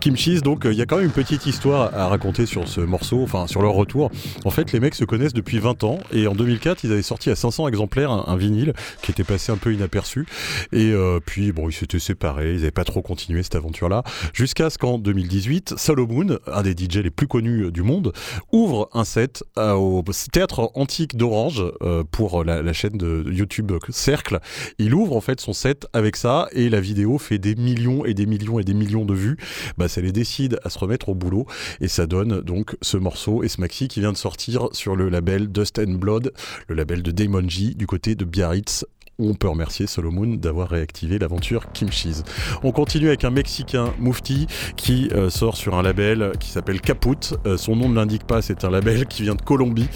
Kim 0.01 0.15
Cheese, 0.15 0.43
donc 0.43 0.67
il 0.67 0.75
y 0.75 0.83
a 0.83 0.87
quand 0.87 0.97
même 0.97 1.07
une 1.07 1.11
petite 1.11 1.47
histoire 1.47 1.95
à 1.95 2.09
raconter 2.09 2.45
sur 2.45 2.69
ce 2.69 2.83
morceau, 2.83 3.23
enfin 3.23 3.47
sur 3.47 3.63
leur 3.63 3.73
retour. 3.73 4.11
En 4.45 4.51
fait, 4.51 4.73
les 4.73 4.81
mecs 4.81 4.95
se 4.95 5.07
connaissent 5.07 5.33
depuis 5.33 5.59
20 5.59 5.85
ans 5.85 5.99
et 6.13 6.27
en 6.27 6.35
2004, 6.35 6.85
ils 6.85 6.93
avaient 6.93 7.01
sorti 7.01 7.31
à 7.31 7.35
500 7.35 7.67
exemplaires 7.67 8.11
un, 8.11 8.37
vinyle 8.37 8.75
qui 9.01 9.11
était 9.11 9.25
passé 9.25 9.53
un 9.53 9.57
peu 9.57 9.73
inaperçu. 9.73 10.27
Et 10.73 10.93
euh, 10.93 11.19
puis 11.25 11.53
bon, 11.53 11.71
ils 11.71 11.75
s'étaient 11.75 11.99
séparés, 11.99 12.53
ils 12.53 12.59
n'avaient 12.59 12.71
pas 12.73 12.85
trop 12.85 13.01
continué 13.01 13.43
cette 13.43 13.55
aventure-là, 13.55 14.03
jusqu'à 14.35 14.69
ce 14.69 14.77
qu'en 14.77 14.99
2018, 14.99 15.75
Solomon, 15.79 16.39
un 16.47 16.63
des 16.63 16.73
DJ 16.73 16.99
les 16.99 17.11
plus 17.11 17.27
connus 17.27 17.73
du 17.73 17.83
monde, 17.83 18.13
ouvre 18.53 18.89
un 18.93 19.05
set 19.05 19.45
euh, 19.59 19.73
au 19.73 20.05
théâtre 20.33 20.71
antique 20.75 21.17
d'Orange 21.17 21.65
euh, 21.83 22.05
pour 22.11 22.45
la, 22.45 22.73
chaîne 22.73 22.99
de 22.99 23.25
YouTube 23.31 23.73
Cercle. 23.91 24.41
Il 24.79 24.95
ouvre 24.95 25.17
en 25.17 25.21
fait 25.21 25.41
son 25.41 25.53
set 25.53 25.87
avec 25.93 26.17
ça 26.17 26.49
et 26.53 26.69
la 26.69 26.81
vidéo 26.81 27.19
fait 27.19 27.39
des 27.39 27.55
millions 27.55 28.05
et 28.05 28.15
des 28.15 28.27
millions 28.27 28.59
et 28.59 28.65
des 28.65 28.75
millions 28.75 29.05
de 29.05 29.15
vues. 29.15 29.37
Bah, 29.77 29.89
ça 29.89 30.01
les 30.01 30.13
décide 30.13 30.59
à 30.65 30.71
se 30.71 30.79
remettre 30.79 31.09
au 31.09 31.15
boulot 31.15 31.47
et 31.81 31.89
ça 31.89 32.07
donne 32.07 32.41
donc 32.41 32.77
ce 32.83 32.97
morceau 32.97 33.43
et 33.43 33.49
ce 33.49 33.61
maxi 33.61 33.89
qui 33.89 34.01
vient 34.01 34.13
de 34.13 34.17
sortir 34.17 34.69
sur 34.73 34.97
le 34.97 35.09
label 35.09 35.49
Dust 35.49 35.79
and 35.79 35.93
Blood, 35.93 36.33
le 36.69 36.75
label 36.75 37.03
de 37.03 37.11
Damon 37.11 37.49
G 37.49 37.75
du 37.75 37.87
côté 37.87 38.15
de 38.15 38.25
Biarritz 38.25 38.85
on 39.21 39.35
peut 39.35 39.49
remercier 39.49 39.87
Solomon 39.89 40.35
d'avoir 40.35 40.69
réactivé 40.69 41.19
l'aventure 41.19 41.73
Kim 41.73 41.91
Cheese. 41.91 42.23
On 42.63 42.71
continue 42.71 43.09
avec 43.09 43.25
un 43.25 43.31
Mexicain, 43.31 43.93
Mufti, 43.99 44.47
qui 44.77 45.09
euh, 45.13 45.29
sort 45.29 45.57
sur 45.57 45.77
un 45.77 45.83
label 45.83 46.33
qui 46.39 46.51
s'appelle 46.51 46.81
Caput. 46.81 47.35
Euh, 47.47 47.57
son 47.57 47.75
nom 47.75 47.89
ne 47.89 47.97
l'indique 47.97 48.25
pas, 48.25 48.43
c'est 48.43 48.65
un 48.65 48.71
label 48.71 49.07
qui 49.07 49.23
vient 49.23 49.35
de 49.35 49.43
Colombie. 49.43 49.89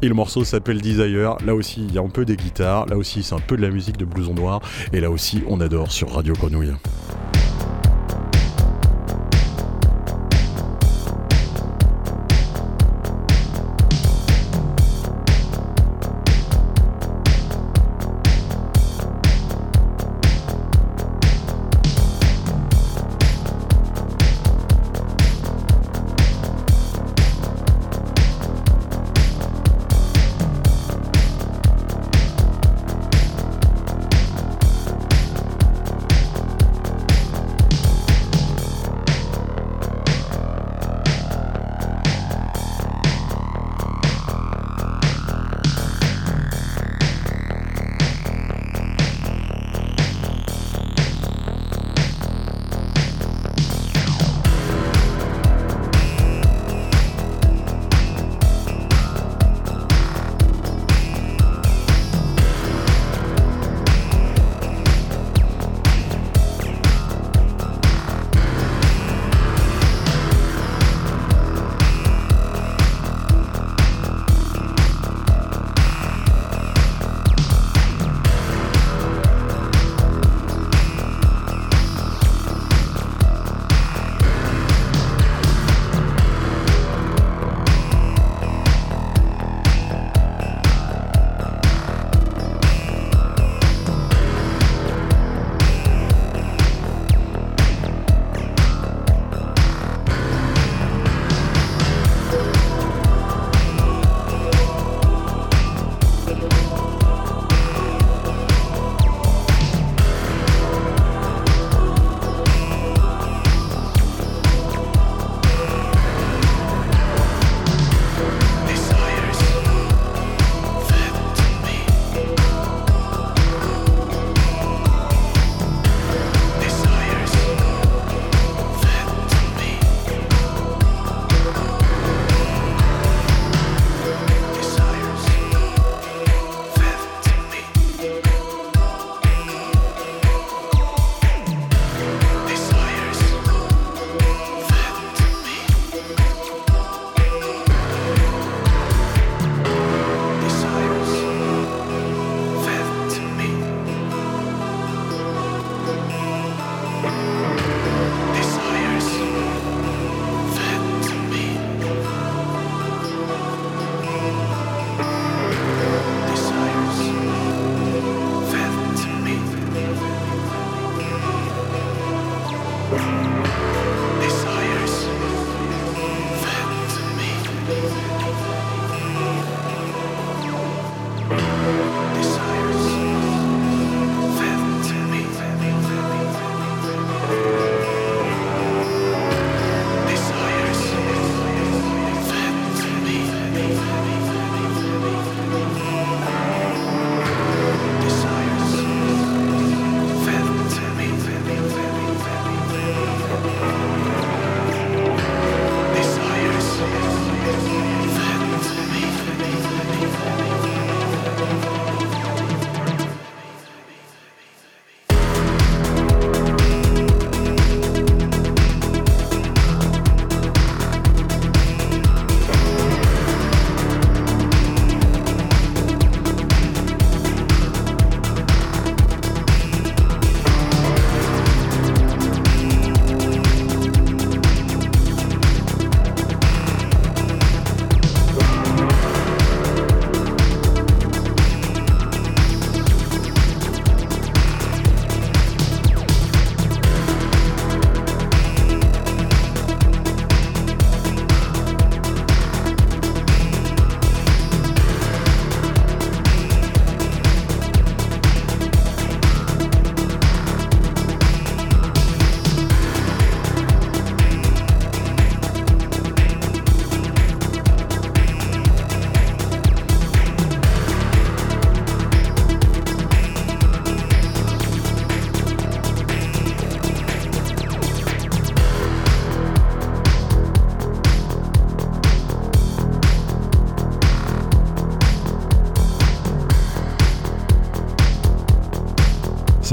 Et 0.00 0.08
le 0.08 0.14
morceau 0.14 0.44
s'appelle 0.44 0.80
Desire. 0.80 1.36
Là 1.44 1.54
aussi, 1.54 1.84
il 1.88 1.92
y 1.92 1.98
a 1.98 2.02
un 2.02 2.08
peu 2.08 2.24
des 2.24 2.36
guitares. 2.36 2.86
Là 2.86 2.96
aussi, 2.96 3.24
c'est 3.24 3.34
un 3.34 3.40
peu 3.40 3.56
de 3.56 3.62
la 3.62 3.70
musique 3.70 3.96
de 3.96 4.04
blouson 4.04 4.34
noir. 4.34 4.60
Et 4.92 5.00
là 5.00 5.10
aussi, 5.10 5.42
on 5.48 5.60
adore 5.60 5.90
sur 5.90 6.12
Radio 6.12 6.34
Grenouille. 6.34 6.74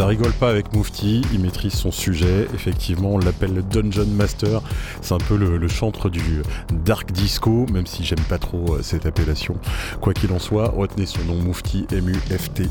Rigole 0.05 0.33
pas 0.33 0.49
avec 0.49 0.71
Mufti, 0.75 1.23
il 1.33 1.39
maîtrise 1.39 1.73
son 1.73 1.91
sujet. 1.91 2.47
Effectivement, 2.53 3.15
on 3.15 3.17
l'appelle 3.17 3.63
Dungeon 3.67 4.05
Master. 4.05 4.61
C'est 5.01 5.15
un 5.15 5.17
peu 5.17 5.35
le, 5.35 5.67
chantre 5.67 6.09
du 6.09 6.43
dark 6.85 7.11
disco, 7.11 7.65
même 7.73 7.87
si 7.87 8.03
j'aime 8.03 8.23
pas 8.29 8.37
trop 8.37 8.75
euh, 8.75 8.81
cette 8.83 9.07
appellation. 9.07 9.55
Quoi 10.01 10.13
qu'il 10.13 10.31
en 10.31 10.37
soit, 10.37 10.69
retenez 10.69 11.07
son 11.07 11.23
nom 11.25 11.41
Mufti, 11.41 11.87
M-U-F-T-I. 11.91 12.69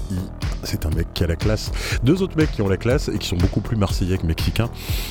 C'est 0.63 0.87
un 0.87 0.91
mec 0.91 1.04
qui 1.15 1.25
a 1.25 1.27
la 1.27 1.37
classe. 1.37 1.71
Deux 2.03 2.23
autres 2.23 2.37
mecs 2.37 2.53
qui 2.53 2.63
ont 2.63 2.69
la 2.69 2.77
classe 2.77 3.09
et 3.09 3.19
qui 3.19 3.29
sont 3.29 3.37
beaucoup 3.37 3.61
plus 3.61 3.77
marseillais 3.77 4.19
que 4.19 4.27
mexicains, 4.27 4.69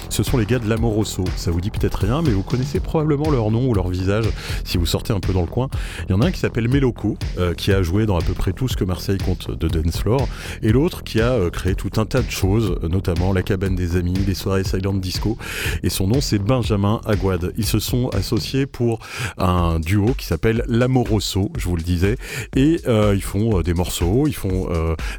ce 0.09 0.21
sont 0.23 0.37
les 0.37 0.45
gars 0.45 0.59
de 0.59 0.69
l'Amoroso. 0.69 1.23
Ça 1.35 1.51
vous 1.51 1.61
dit 1.61 1.71
peut-être 1.71 1.95
rien, 1.95 2.21
mais 2.21 2.31
vous 2.31 2.43
connaissez 2.43 2.79
probablement 2.79 3.31
leur 3.31 3.49
nom 3.49 3.67
ou 3.67 3.73
leur 3.73 3.87
visage 3.87 4.25
si 4.63 4.77
vous 4.77 4.85
sortez 4.85 5.13
un 5.13 5.19
peu 5.19 5.33
dans 5.33 5.41
le 5.41 5.47
coin. 5.47 5.69
Il 6.07 6.11
y 6.11 6.13
en 6.13 6.21
a 6.21 6.27
un 6.27 6.31
qui 6.31 6.39
s'appelle 6.39 6.67
Meloco, 6.67 7.17
euh, 7.37 7.53
qui 7.53 7.71
a 7.71 7.81
joué 7.81 8.05
dans 8.05 8.17
à 8.17 8.21
peu 8.21 8.33
près 8.33 8.53
tout 8.53 8.67
ce 8.67 8.75
que 8.75 8.83
Marseille 8.83 9.17
compte 9.17 9.51
de 9.51 9.67
dance 9.67 9.99
floor, 9.99 10.27
et 10.61 10.71
l'autre 10.71 11.03
qui 11.03 11.21
a 11.21 11.31
euh, 11.31 11.49
créé 11.49 11.75
tout 11.75 11.91
un 11.97 12.05
tas 12.05 12.21
de 12.21 12.29
choses, 12.29 12.77
notamment 12.83 13.33
la 13.33 13.43
cabane 13.43 13.75
des 13.75 13.95
amis, 13.95 14.13
les 14.27 14.33
soirées 14.33 14.63
silent 14.63 14.93
disco, 14.93 15.37
et 15.83 15.89
son 15.89 16.07
nom 16.07 16.21
c'est 16.21 16.39
Benjamin 16.39 17.01
Aguad. 17.05 17.53
Ils 17.57 17.65
se 17.65 17.79
sont 17.79 18.09
associés 18.09 18.65
pour 18.65 18.99
un 19.37 19.79
duo 19.79 20.13
qui 20.17 20.25
s'appelle 20.25 20.63
l'Amoroso, 20.67 21.51
je 21.57 21.67
vous 21.67 21.77
le 21.77 21.83
disais, 21.83 22.17
et 22.55 22.81
euh, 22.87 23.13
ils 23.15 23.23
font 23.23 23.61
des 23.61 23.73
morceaux, 23.73 24.27
ils 24.27 24.35
font 24.35 24.67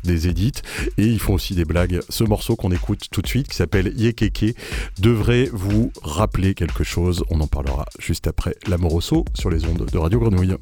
des 0.05 0.29
édits, 0.29 0.53
et 0.99 1.07
ils 1.07 1.19
font 1.19 1.35
aussi 1.35 1.55
des 1.55 1.65
blagues. 1.65 2.01
Ce 2.09 2.25
morceau 2.25 2.57
qu'on 2.57 2.71
écoute 2.71 3.07
tout 3.11 3.23
de 3.23 3.27
suite, 3.27 3.49
qui 3.49 3.57
s'appelle 3.57 3.93
Yekeke, 3.97 4.57
devrait 4.99 5.49
vous 5.53 5.93
rappeler 6.03 6.55
quelque 6.55 6.85
chose. 6.85 7.25
On 7.31 7.41
en 7.41 7.47
parlera 7.47 7.87
juste 7.99 8.27
après 8.27 8.55
l'Amoroso 8.67 9.25
sur 9.35 9.51
les 9.51 9.65
ondes 9.67 9.87
de 9.91 9.99
Radio 9.99 10.21
Grenouille. 10.21 10.57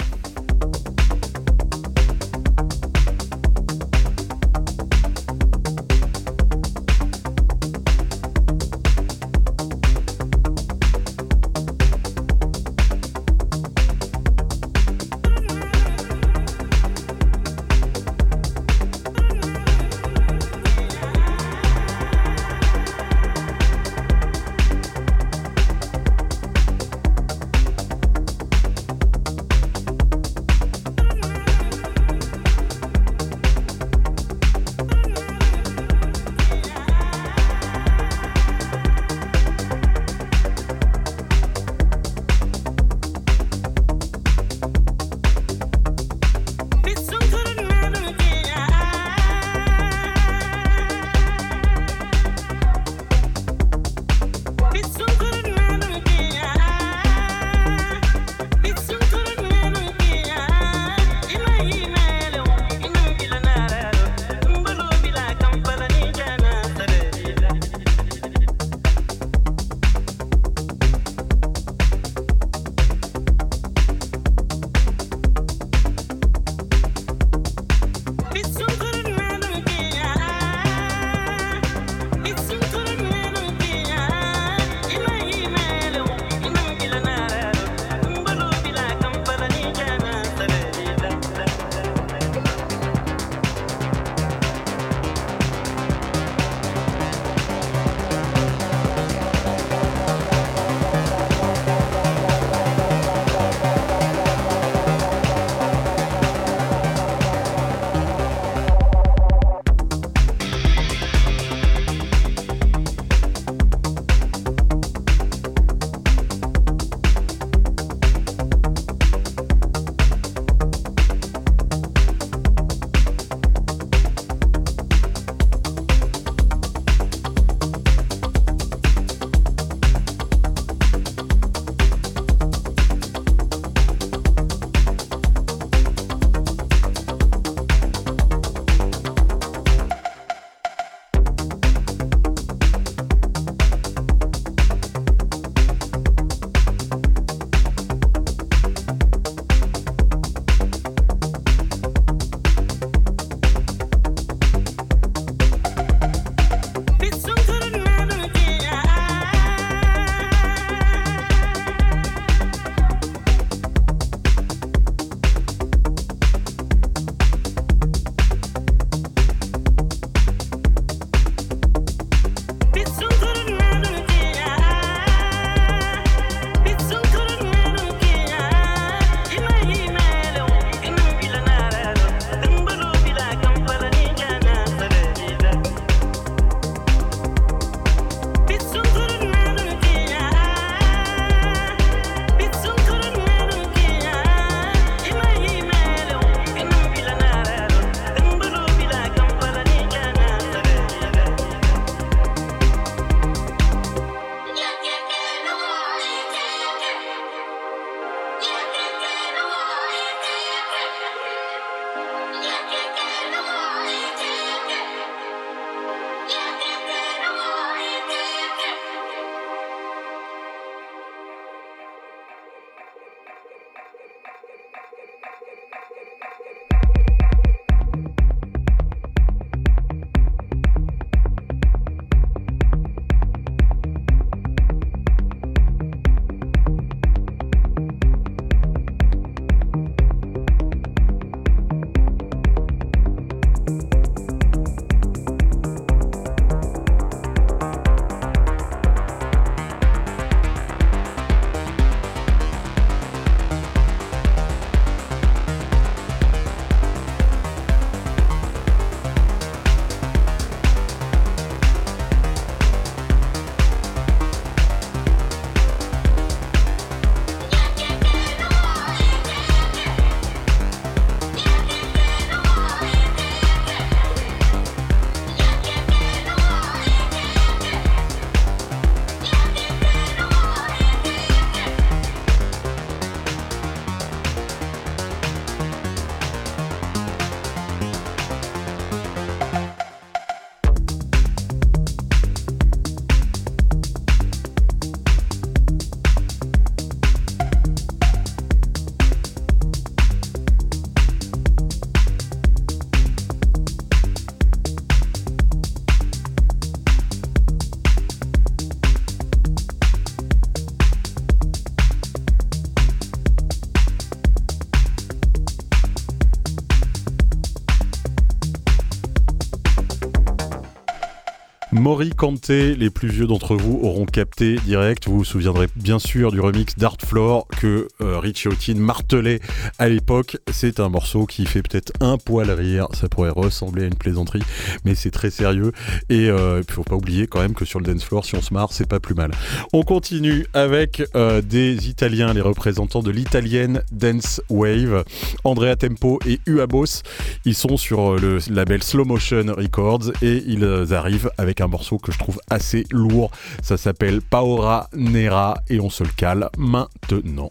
Mori 321.92 322.08
Kanté, 322.08 322.74
les 322.74 322.88
plus 322.88 323.08
vieux 323.08 323.26
d'entre 323.26 323.54
vous 323.54 323.78
auront 323.82 324.06
capté 324.06 324.54
direct. 324.64 325.08
Vous 325.08 325.18
vous 325.18 325.24
souviendrez 325.24 325.66
bien 325.76 325.98
sûr 325.98 326.32
du 326.32 326.40
remix 326.40 326.74
d'Art 326.78 326.96
Floor 327.04 327.46
que 327.60 327.86
euh, 328.12 328.48
Houghton 328.48 328.76
martelait 328.76 329.40
à 329.78 329.88
l'époque. 329.88 330.36
C'est 330.52 330.80
un 330.80 330.88
morceau 330.88 331.26
qui 331.26 331.46
fait 331.46 331.62
peut-être 331.62 331.92
un 332.00 332.18
poil 332.18 332.50
rire. 332.50 332.86
Ça 332.94 333.08
pourrait 333.08 333.30
ressembler 333.30 333.84
à 333.84 333.86
une 333.86 333.94
plaisanterie, 333.94 334.42
mais 334.84 334.94
c'est 334.94 335.10
très 335.10 335.30
sérieux. 335.30 335.72
Et 336.08 336.28
euh, 336.28 336.62
il 336.66 336.72
faut 336.72 336.84
pas 336.84 336.96
oublier 336.96 337.26
quand 337.26 337.40
même 337.40 337.54
que 337.54 337.64
sur 337.64 337.80
le 337.80 337.86
dance 337.86 338.04
floor, 338.04 338.24
si 338.24 338.36
on 338.36 338.42
se 338.42 338.52
marre, 338.54 338.72
c'est 338.72 338.88
pas 338.88 339.00
plus 339.00 339.14
mal. 339.14 339.30
On 339.72 339.82
continue 339.82 340.46
avec 340.54 341.02
euh, 341.14 341.40
des 341.40 341.88
Italiens, 341.88 342.32
les 342.32 342.40
représentants 342.40 343.02
de 343.02 343.10
l'italienne 343.10 343.82
Dance 343.92 344.40
Wave, 344.48 345.04
Andrea 345.44 345.76
Tempo 345.76 346.18
et 346.26 346.40
Uabos. 346.46 347.02
Ils 347.44 347.54
sont 347.54 347.76
sur 347.76 348.16
le 348.16 348.38
label 348.50 348.82
Slow 348.82 349.04
Motion 349.04 349.46
Records 349.56 350.12
et 350.22 350.42
ils 350.46 350.64
arrivent 350.94 351.30
avec 351.38 351.60
un 351.60 351.68
morceau 351.68 351.98
que 351.98 352.12
je 352.12 352.18
trouve 352.18 352.38
assez 352.50 352.84
lourd. 352.90 353.30
Ça 353.62 353.76
s'appelle 353.76 354.20
Paora 354.20 354.88
Nera 354.94 355.58
et 355.68 355.80
on 355.80 355.90
se 355.90 356.04
le 356.04 356.10
cale 356.16 356.48
maintenant. 356.58 357.50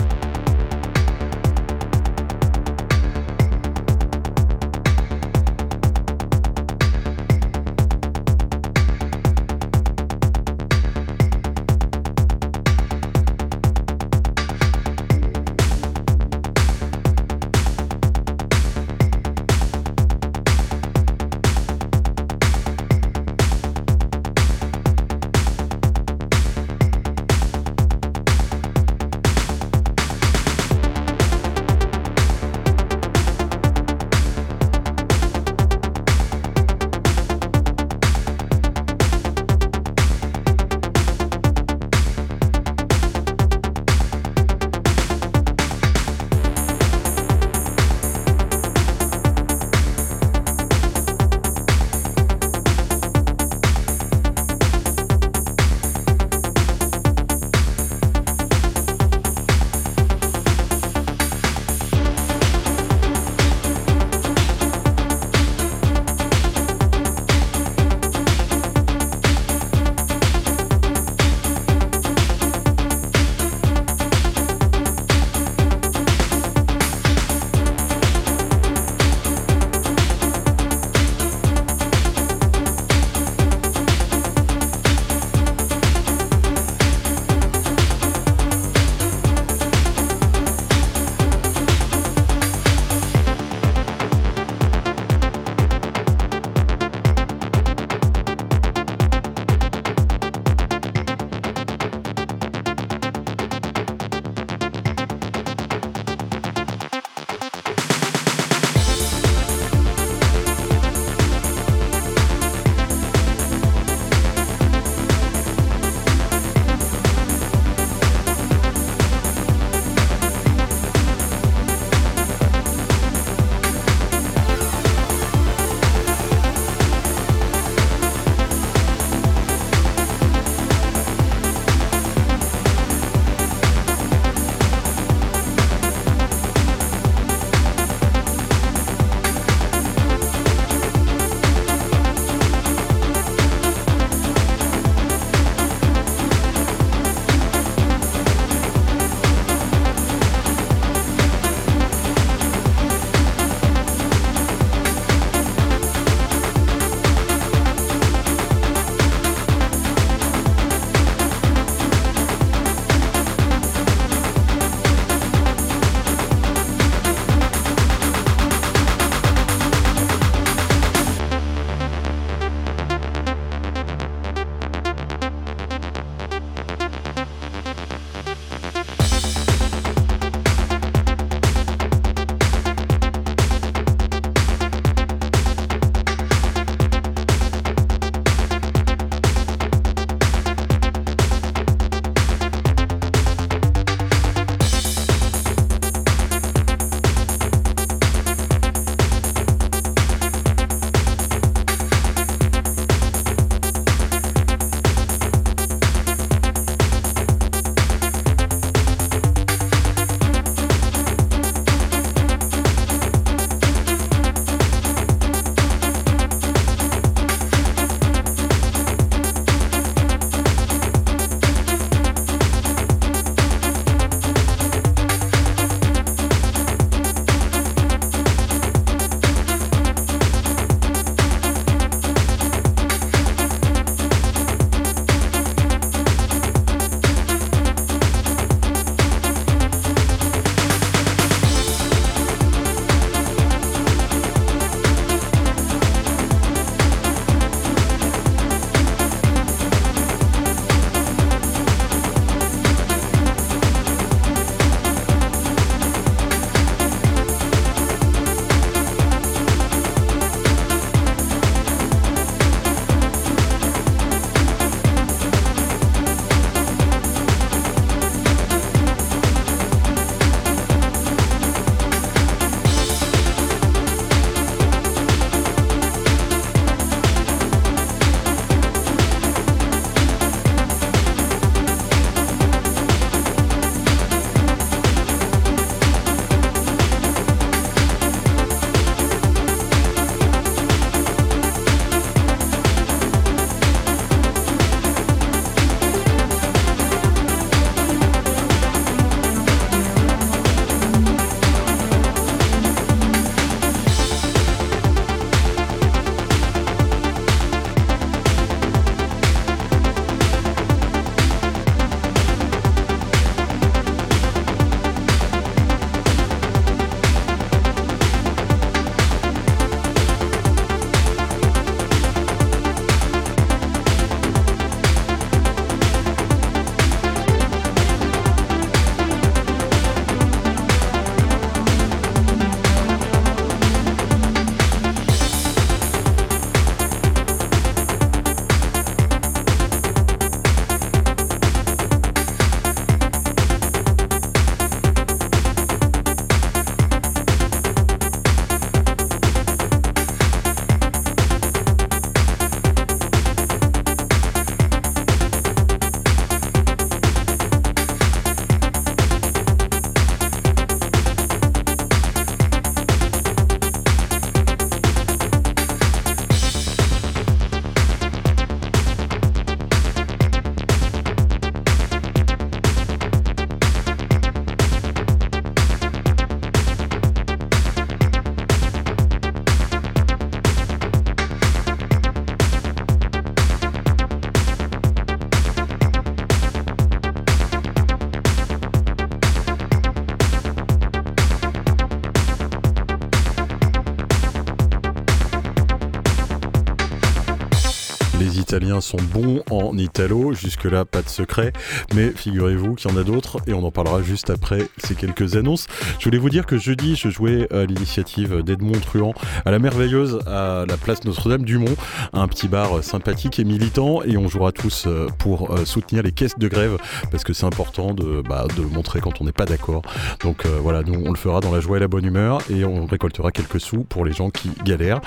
Sont 398.81 398.97
bons 399.13 399.43
en 399.49 399.77
italo, 399.77 400.33
jusque-là 400.33 400.85
pas 400.85 401.01
de 401.01 401.09
secret, 401.09 401.53
mais 401.95 402.09
figurez-vous 402.09 402.75
qu'il 402.75 402.89
y 402.89 402.93
en 402.93 402.97
a 402.97 403.03
d'autres 403.03 403.37
et 403.47 403.53
on 403.53 403.63
en 403.63 403.71
parlera 403.71 404.01
juste 404.01 404.29
après 404.29 404.67
ces 404.83 404.95
quelques 404.95 405.35
annonces. 405.35 405.67
Je 405.99 406.05
voulais 406.05 406.17
vous 406.17 406.29
dire 406.29 406.45
que 406.45 406.57
jeudi, 406.57 406.95
je 406.95 407.09
jouais 407.09 407.47
à 407.53 407.65
l'initiative 407.65 408.43
d'Edmond 408.43 408.79
Truand 408.79 409.13
à 409.45 409.51
la 409.51 409.59
merveilleuse 409.59 410.19
à 410.25 410.65
la 410.67 410.77
place 410.77 411.03
Notre-Dame 411.05 411.43
du 411.43 411.57
Mont, 411.57 411.75
un 412.13 412.27
petit 412.27 412.47
bar 412.47 412.83
sympathique 412.83 413.39
et 413.39 413.43
militant 413.43 414.01
et 414.03 414.17
on 414.17 414.27
jouera 414.27 414.51
tous 414.51 414.85
euh, 414.87 415.07
pour 415.19 415.51
euh, 415.51 415.65
soutenir 415.65 416.03
les 416.03 416.11
caisses 416.11 416.37
de 416.37 416.47
grève 416.47 416.77
parce 417.11 417.23
que 417.23 417.33
c'est 417.33 417.45
important 417.45 417.93
de, 417.93 418.21
bah, 418.21 418.47
de 418.57 418.63
montrer 418.63 418.99
quand 418.99 419.21
on 419.21 419.25
n'est 419.25 419.31
pas 419.31 419.45
d'accord. 419.45 419.83
Donc 420.21 420.45
euh, 420.45 420.59
voilà, 420.61 420.83
nous 420.83 421.01
on 421.05 421.11
le 421.11 421.17
fera 421.17 421.39
dans 421.39 421.51
la 421.51 421.59
joie 421.59 421.77
et 421.77 421.79
la 421.79 421.87
bonne 421.87 422.05
humeur 422.05 422.41
et 422.49 422.65
on 422.65 422.85
récoltera 422.85 423.31
quelques 423.31 423.59
sous 423.59 423.83
pour 423.83 424.05
les 424.05 424.13
gens 424.13 424.29
qui 424.29 424.49
galèrent. 424.65 425.01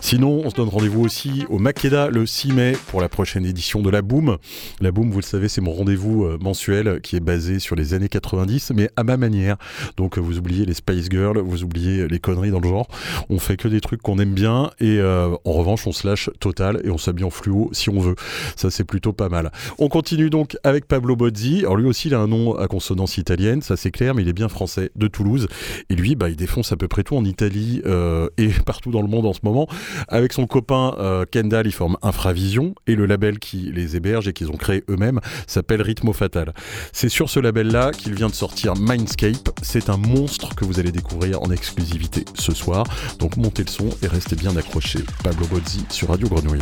Sinon, 0.00 0.42
on 0.44 0.50
se 0.50 0.54
donne 0.56 0.68
rendez-vous 0.68 1.02
aussi 1.04 1.44
au 1.48 1.58
Makeda 1.58 2.08
le 2.08 2.26
6 2.26 2.52
mai 2.52 2.72
pour 2.88 3.00
la 3.00 3.08
prochaine 3.08 3.19
édition 3.24 3.82
de 3.82 3.90
la 3.90 4.02
Boom. 4.02 4.38
La 4.80 4.92
Boom, 4.92 5.10
vous 5.10 5.18
le 5.18 5.24
savez, 5.24 5.48
c'est 5.48 5.60
mon 5.60 5.72
rendez-vous 5.72 6.24
euh, 6.24 6.38
mensuel 6.40 7.00
qui 7.02 7.16
est 7.16 7.20
basé 7.20 7.58
sur 7.58 7.76
les 7.76 7.94
années 7.94 8.08
90, 8.08 8.72
mais 8.74 8.90
à 8.96 9.04
ma 9.04 9.16
manière. 9.16 9.56
Donc 9.96 10.18
vous 10.18 10.38
oubliez 10.38 10.64
les 10.64 10.74
Spice 10.74 11.08
Girls, 11.10 11.38
vous 11.38 11.62
oubliez 11.64 12.08
les 12.08 12.18
conneries 12.18 12.50
dans 12.50 12.60
le 12.60 12.68
genre. 12.68 12.88
On 13.28 13.38
fait 13.38 13.56
que 13.56 13.68
des 13.68 13.80
trucs 13.80 14.02
qu'on 14.02 14.18
aime 14.18 14.34
bien 14.34 14.70
et 14.80 14.98
euh, 14.98 15.30
en 15.44 15.52
revanche, 15.52 15.86
on 15.86 15.92
se 15.92 16.06
lâche 16.06 16.30
total 16.40 16.80
et 16.84 16.90
on 16.90 16.98
s'habille 16.98 17.24
en 17.24 17.30
fluo 17.30 17.70
si 17.72 17.90
on 17.90 18.00
veut. 18.00 18.14
Ça, 18.56 18.70
c'est 18.70 18.84
plutôt 18.84 19.12
pas 19.12 19.28
mal. 19.28 19.50
On 19.78 19.88
continue 19.88 20.30
donc 20.30 20.56
avec 20.64 20.86
Pablo 20.86 21.16
Bozzi. 21.16 21.60
Alors 21.60 21.76
lui 21.76 21.86
aussi, 21.86 22.08
il 22.08 22.14
a 22.14 22.20
un 22.20 22.28
nom 22.28 22.56
à 22.56 22.66
consonance 22.68 23.18
italienne, 23.18 23.62
ça 23.62 23.76
c'est 23.76 23.90
clair, 23.90 24.14
mais 24.14 24.22
il 24.22 24.28
est 24.28 24.34
bien 24.34 24.48
français 24.48 24.90
de 24.96 25.06
Toulouse. 25.06 25.48
Et 25.88 25.94
lui, 25.94 26.14
bah, 26.14 26.28
il 26.28 26.36
défonce 26.36 26.72
à 26.72 26.76
peu 26.76 26.88
près 26.88 27.02
tout 27.02 27.16
en 27.16 27.24
Italie 27.24 27.82
euh, 27.86 28.28
et 28.38 28.48
partout 28.66 28.90
dans 28.90 29.02
le 29.02 29.08
monde 29.08 29.26
en 29.26 29.32
ce 29.32 29.40
moment. 29.42 29.68
Avec 30.08 30.32
son 30.32 30.46
copain 30.46 30.94
euh, 30.98 31.24
Kendall, 31.30 31.66
ils 31.66 31.72
forment 31.72 31.96
Infravision 32.02 32.74
et 32.86 32.94
le 32.94 33.06
label 33.10 33.38
qui 33.38 33.70
les 33.72 33.96
héberge 33.96 34.28
et 34.28 34.32
qu'ils 34.32 34.50
ont 34.50 34.56
créé 34.56 34.82
eux-mêmes 34.88 35.20
s'appelle 35.46 35.82
Rhythmo 35.82 36.12
Fatal. 36.12 36.54
C'est 36.92 37.10
sur 37.10 37.28
ce 37.28 37.40
label-là 37.40 37.90
qu'il 37.90 38.14
vient 38.14 38.28
de 38.28 38.34
sortir 38.34 38.74
Mindscape. 38.76 39.50
C'est 39.62 39.90
un 39.90 39.98
monstre 39.98 40.54
que 40.54 40.64
vous 40.64 40.80
allez 40.80 40.92
découvrir 40.92 41.42
en 41.42 41.50
exclusivité 41.50 42.24
ce 42.34 42.54
soir. 42.54 42.84
Donc 43.18 43.36
montez 43.36 43.64
le 43.64 43.70
son 43.70 43.90
et 44.02 44.06
restez 44.06 44.36
bien 44.36 44.56
accrochés. 44.56 45.04
Pablo 45.22 45.46
Bozzi 45.46 45.84
sur 45.90 46.08
Radio 46.08 46.28
Grenouille. 46.28 46.60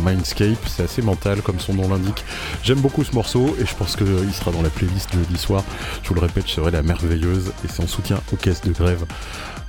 Mindscape, 0.00 0.66
c'est 0.66 0.82
assez 0.82 1.02
mental 1.02 1.42
comme 1.42 1.60
son 1.60 1.74
nom 1.74 1.88
l'indique. 1.88 2.24
J'aime 2.62 2.80
beaucoup 2.80 3.04
ce 3.04 3.14
morceau 3.14 3.56
et 3.60 3.66
je 3.66 3.74
pense 3.74 3.96
qu'il 3.96 4.32
sera 4.32 4.50
dans 4.50 4.62
la 4.62 4.70
playlist 4.70 5.12
jeudi 5.12 5.38
soir. 5.38 5.62
Je 6.02 6.08
vous 6.08 6.14
le 6.14 6.20
répète, 6.20 6.46
je 6.46 6.54
serai 6.54 6.70
la 6.70 6.82
merveilleuse 6.82 7.52
et 7.64 7.68
c'est 7.68 7.82
en 7.82 7.86
soutien 7.86 8.20
aux 8.32 8.36
caisses 8.36 8.62
de 8.62 8.72
grève. 8.72 9.04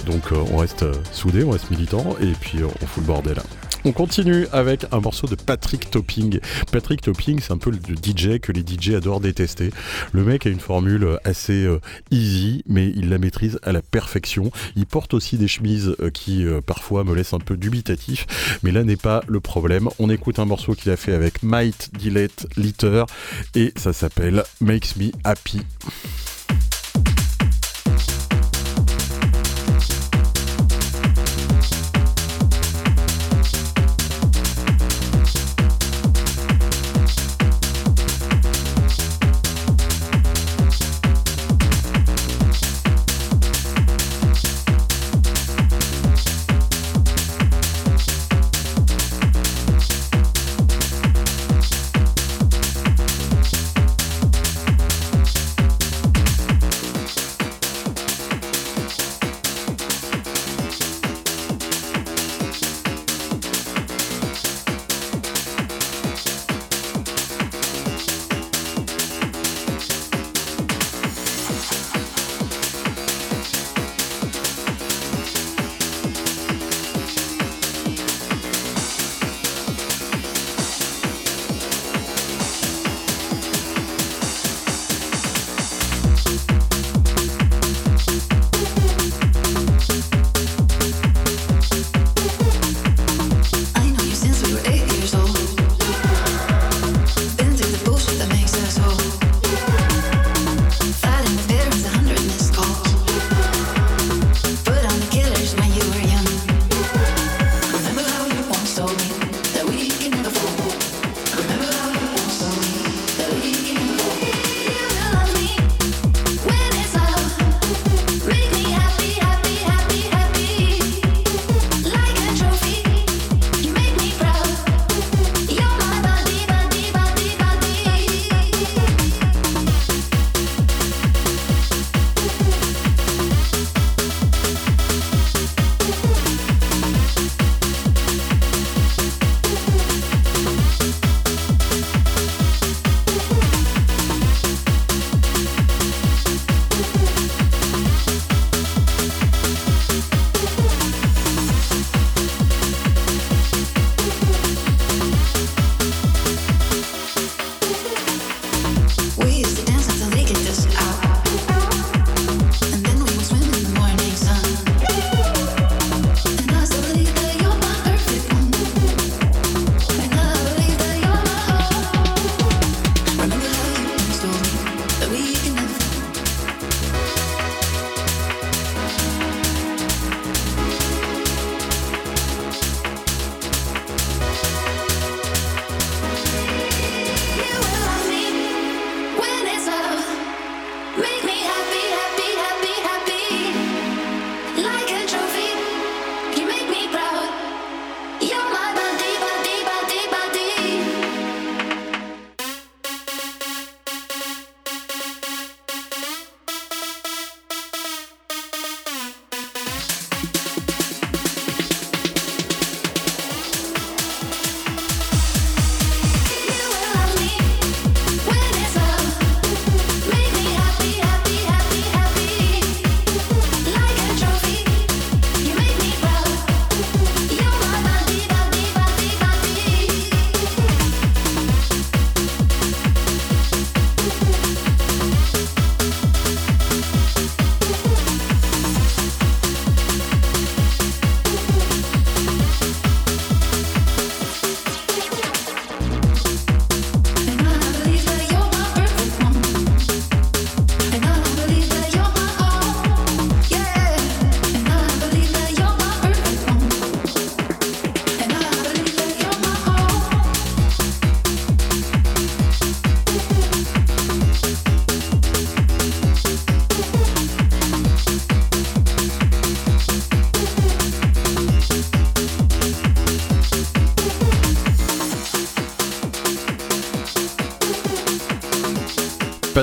Donc 0.06 0.32
euh, 0.32 0.44
on 0.52 0.58
reste 0.58 0.84
euh, 0.84 0.94
soudés, 1.12 1.44
on 1.44 1.52
reste 1.52 1.70
militants 1.70 2.16
et 2.20 2.32
puis 2.32 2.62
euh, 2.62 2.68
on 2.82 2.86
fout 2.86 3.04
le 3.04 3.08
bordel. 3.08 3.38
On 3.84 3.92
continue 3.92 4.46
avec 4.52 4.86
un 4.92 5.00
morceau 5.00 5.26
de 5.26 5.36
Patrick 5.36 5.90
Topping. 5.90 6.40
Patrick 6.72 7.02
Topping, 7.02 7.40
c'est 7.40 7.52
un 7.52 7.58
peu 7.58 7.72
le 7.72 7.78
DJ 7.78 8.40
que 8.40 8.52
les 8.52 8.62
DJ 8.62 8.92
adorent 8.92 9.22
détester. 9.22 9.72
Le 10.12 10.24
mec 10.24 10.46
a 10.46 10.50
une 10.50 10.60
formule 10.60 11.20
assez 11.24 11.68
easy, 12.12 12.64
mais 12.68 12.90
il 12.96 13.10
la 13.10 13.18
maîtrise 13.18 13.60
à 13.64 13.72
la 13.72 13.82
perfection. 13.82 14.52
Il 14.76 14.86
porte 14.86 15.16
aussi 15.16 15.38
des 15.38 15.48
chemises 15.48 15.96
qui 16.14 16.46
parfois 16.66 17.04
me 17.04 17.16
laissent 17.16 17.34
un 17.34 17.40
peu 17.40 17.58
dubitatif, 17.58 18.28
mais 18.62 18.72
là 18.72 18.84
n'est 18.84 18.96
pas 18.98 19.24
le 19.28 19.40
problème. 19.40 19.90
On 19.98 20.10
écoute 20.10 20.38
un 20.38 20.46
morceau 20.46 20.76
qu'il 20.76 20.92
a 20.92 20.98
fait 20.98 21.14
avec 21.14 21.42
Might 21.42 21.90
Dillette 21.98 22.48
Litter 22.58 23.04
et 23.56 23.74
ça 23.78 23.94
s'appelle 23.94 24.44
Makes 24.60 24.96
Me 24.98 25.12
Happy. 25.24 25.62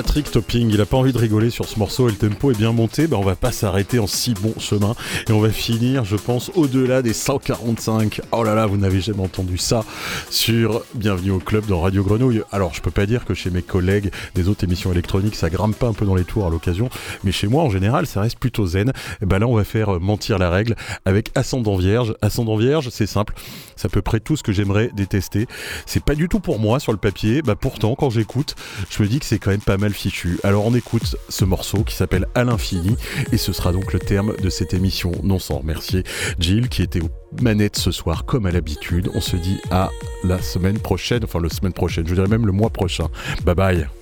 Patrick 0.09 0.31
Topping, 0.31 0.71
il 0.73 0.81
a 0.81 0.87
pas 0.87 0.97
envie 0.97 1.13
de 1.13 1.19
rigoler 1.19 1.51
sur 1.51 1.65
ce 1.65 1.77
morceau 1.77 2.09
et 2.09 2.11
le 2.11 2.17
tempo 2.17 2.49
est 2.49 2.57
bien 2.57 2.71
monté, 2.71 3.05
ben 3.05 3.17
on 3.17 3.23
va 3.23 3.35
pas 3.35 3.51
s'arrêter 3.51 3.99
en 3.99 4.07
si 4.07 4.33
bon 4.33 4.55
chemin 4.57 4.95
et 5.27 5.31
on 5.31 5.39
va 5.39 5.51
finir, 5.51 6.03
je 6.03 6.15
pense, 6.15 6.49
au-delà 6.55 7.03
des 7.03 7.13
145. 7.13 8.19
Oh 8.31 8.41
là 8.41 8.55
là, 8.55 8.65
vous 8.65 8.77
n'avez 8.77 9.01
jamais 9.01 9.21
entendu 9.21 9.59
ça 9.59 9.85
sur 10.31 10.81
Bienvenue 10.95 11.29
au 11.29 11.37
club 11.37 11.67
dans 11.67 11.81
Radio 11.81 12.03
Grenouille. 12.03 12.41
Alors, 12.51 12.73
je 12.73 12.81
peux 12.81 12.89
pas 12.89 13.05
dire 13.05 13.23
que 13.23 13.35
chez 13.35 13.51
mes 13.51 13.61
collègues 13.61 14.09
des 14.33 14.49
autres 14.49 14.63
émissions 14.63 14.91
électroniques, 14.91 15.35
ça 15.35 15.51
grimpe 15.51 15.77
pas 15.77 15.85
un 15.85 15.93
peu 15.93 16.07
dans 16.07 16.15
les 16.15 16.23
tours 16.23 16.47
à 16.47 16.49
l'occasion, 16.49 16.89
mais 17.23 17.31
chez 17.31 17.45
moi, 17.45 17.61
en 17.61 17.69
général, 17.69 18.07
ça 18.07 18.21
reste 18.21 18.39
plutôt 18.39 18.65
zen. 18.65 18.91
Et 19.21 19.27
ben 19.27 19.37
là, 19.37 19.47
on 19.47 19.55
va 19.55 19.63
faire 19.63 19.99
mentir 19.99 20.39
la 20.39 20.49
règle 20.49 20.75
avec 21.05 21.29
Ascendant 21.35 21.75
Vierge. 21.75 22.15
Ascendant 22.23 22.55
Vierge, 22.55 22.89
c'est 22.89 23.05
simple, 23.05 23.35
c'est 23.75 23.85
à 23.85 23.89
peu 23.89 24.01
près 24.01 24.19
tout 24.19 24.35
ce 24.35 24.41
que 24.41 24.53
j'aimerais 24.53 24.89
détester. 24.95 25.45
C'est 25.85 26.03
pas 26.03 26.15
du 26.15 26.27
tout 26.27 26.39
pour 26.39 26.57
moi 26.57 26.79
sur 26.79 26.93
le 26.93 26.97
papier, 26.97 27.43
bah 27.43 27.55
pourtant, 27.55 27.93
quand 27.93 28.09
j'écoute, 28.09 28.55
je 28.89 29.03
me 29.03 29.07
dis 29.07 29.19
que 29.19 29.25
c'est 29.27 29.37
quand 29.37 29.51
même 29.51 29.61
pas 29.61 29.77
mal 29.77 29.93
Alors 30.43 30.65
on 30.65 30.73
écoute 30.73 31.15
ce 31.27 31.45
morceau 31.45 31.83
qui 31.83 31.95
s'appelle 31.95 32.27
À 32.35 32.43
l'infini 32.43 32.95
et 33.31 33.37
ce 33.37 33.51
sera 33.51 33.71
donc 33.71 33.91
le 33.93 33.99
terme 33.99 34.35
de 34.37 34.49
cette 34.49 34.73
émission. 34.73 35.11
Non 35.23 35.39
sans 35.39 35.59
remercier 35.59 36.03
Jill 36.39 36.69
qui 36.69 36.81
était 36.81 37.01
aux 37.01 37.09
manettes 37.41 37.77
ce 37.77 37.91
soir 37.91 38.25
comme 38.25 38.45
à 38.45 38.51
l'habitude. 38.51 39.09
On 39.13 39.21
se 39.21 39.35
dit 39.35 39.57
à 39.71 39.89
la 40.23 40.41
semaine 40.41 40.79
prochaine, 40.79 41.23
enfin 41.23 41.39
la 41.41 41.49
semaine 41.49 41.73
prochaine, 41.73 42.07
je 42.07 42.15
dirais 42.15 42.27
même 42.27 42.45
le 42.45 42.51
mois 42.51 42.69
prochain. 42.69 43.07
Bye 43.43 43.55
bye. 43.55 43.98